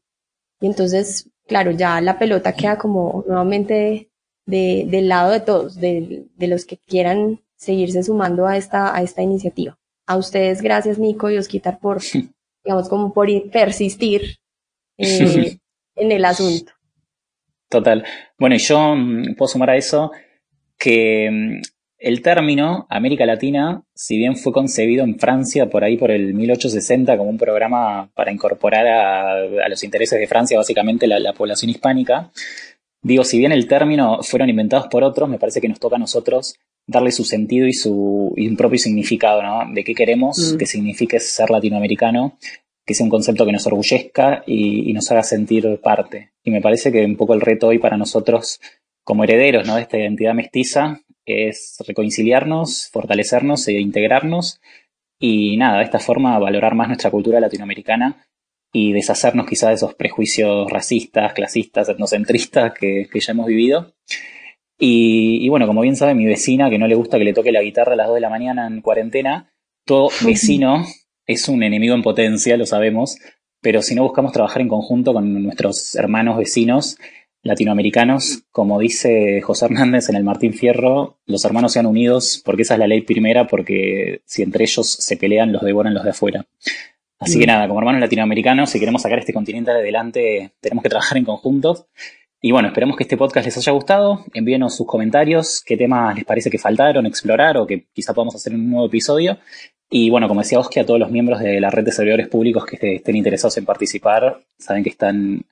[0.61, 4.11] y entonces claro, ya la pelota queda como nuevamente
[4.47, 9.03] de, del lado de todos, de, de, los que quieran seguirse sumando a esta, a
[9.03, 9.78] esta iniciativa.
[10.07, 12.01] A ustedes, gracias Nico y Osquitar por,
[12.64, 14.38] digamos, como por persistir
[14.99, 15.59] eh,
[15.97, 16.72] en el asunto.
[17.68, 18.05] Total.
[18.38, 20.12] Bueno, y yo mm, puedo sumar a eso
[20.78, 21.61] que mm,
[21.99, 27.16] el término América Latina, si bien fue concebido en Francia por ahí por el 1860
[27.16, 32.30] como un programa para incorporar a, los intereses de Francia básicamente la, población hispánica,
[33.07, 35.98] digo, si bien el término fueron inventados por otros, me parece que nos toca a
[35.98, 39.72] nosotros darle su sentido y su un propio significado, ¿no?
[39.72, 40.57] De qué queremos mm.
[40.59, 42.36] que signifique ser latinoamericano,
[42.84, 46.32] que sea un concepto que nos orgullezca y, y nos haga sentir parte.
[46.44, 48.61] Y me parece que un poco el reto hoy para nosotros
[49.04, 49.76] como herederos ¿no?
[49.76, 54.61] de esta identidad mestiza es reconciliarnos, fortalecernos e integrarnos
[55.18, 58.26] y nada, de esta forma valorar más nuestra cultura latinoamericana
[58.73, 63.95] y deshacernos quizá de esos prejuicios racistas, clasistas, etnocentristas que, ya hemos vivido.
[64.79, 67.62] Y, bueno, como bien sabe mi vecina, que no le gusta que le toque la
[67.62, 69.53] guitarra a las 2 de la mañana en cuarentena,
[69.85, 70.85] todo vecino
[71.27, 73.17] es un enemigo en potencia, lo sabemos,
[73.61, 76.99] pero si no buscamos trabajar en conjunto con nuestros hermanos vecinos,
[77.47, 82.75] latinoamericanos, como dice José Hernández en el Martín Fierro, los hermanos sean unidos porque esa
[82.75, 86.47] es la ley primera, porque si entre ellos se pelean, los devoran los de afuera.
[87.19, 91.17] Así que nada, como hermanos latinoamericanos, si queremos sacar este continente adelante, tenemos que trabajar
[91.17, 91.89] en conjunto.
[92.43, 94.25] Y bueno, esperemos que este podcast les haya gustado.
[94.35, 98.53] Envíenos sus comentarios, qué temas les parece que faltaron explorar o que quizá podamos hacer
[98.53, 99.39] en un nuevo episodio.
[99.89, 102.67] Y bueno, como decía Oscar, a todos los miembros de la red de servidores públicos
[102.67, 105.45] que estén interesados en participar, saben que están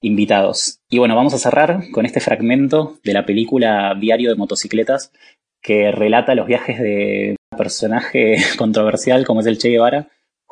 [0.00, 0.80] invitados.
[0.88, 5.12] Y bueno, vamos a cerrar con este fragmento de la película Diario de Motocicletas,
[5.60, 10.08] que relata los viajes de un personaje controversial como es el Che Guevara,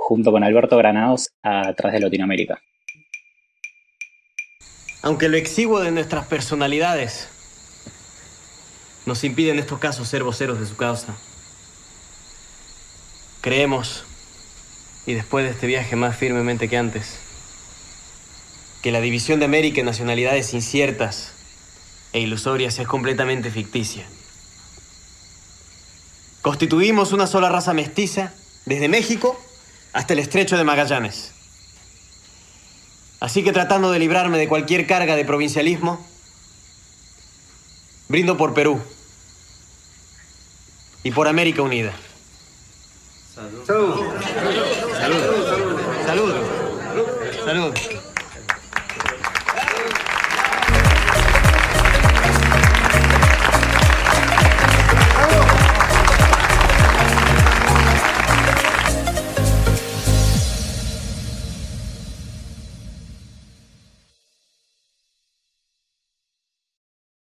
[0.09, 2.63] junto con Alberto Granados a través de Latinoamérica.
[5.03, 7.29] Aunque lo exiguo de nuestras personalidades
[9.05, 11.15] nos impide en estos casos ser voceros de su causa.
[13.43, 14.05] Creemos,
[15.05, 17.19] y después de este viaje más firmemente que antes,
[18.81, 21.35] que la división de América en nacionalidades inciertas
[22.15, 24.07] e ilusorias es completamente ficticia.
[26.41, 28.33] Constituimos una sola raza mestiza
[28.65, 29.39] desde México
[29.99, 31.33] hasta el estrecho de Magallanes.
[33.19, 35.99] Así que tratando de librarme de cualquier carga de provincialismo,
[38.07, 38.81] brindo por Perú
[41.03, 41.93] y por América Unida.
[43.35, 43.67] Salud.
[43.67, 44.05] Salud.
[46.07, 46.35] Salud.
[47.45, 47.75] Salud.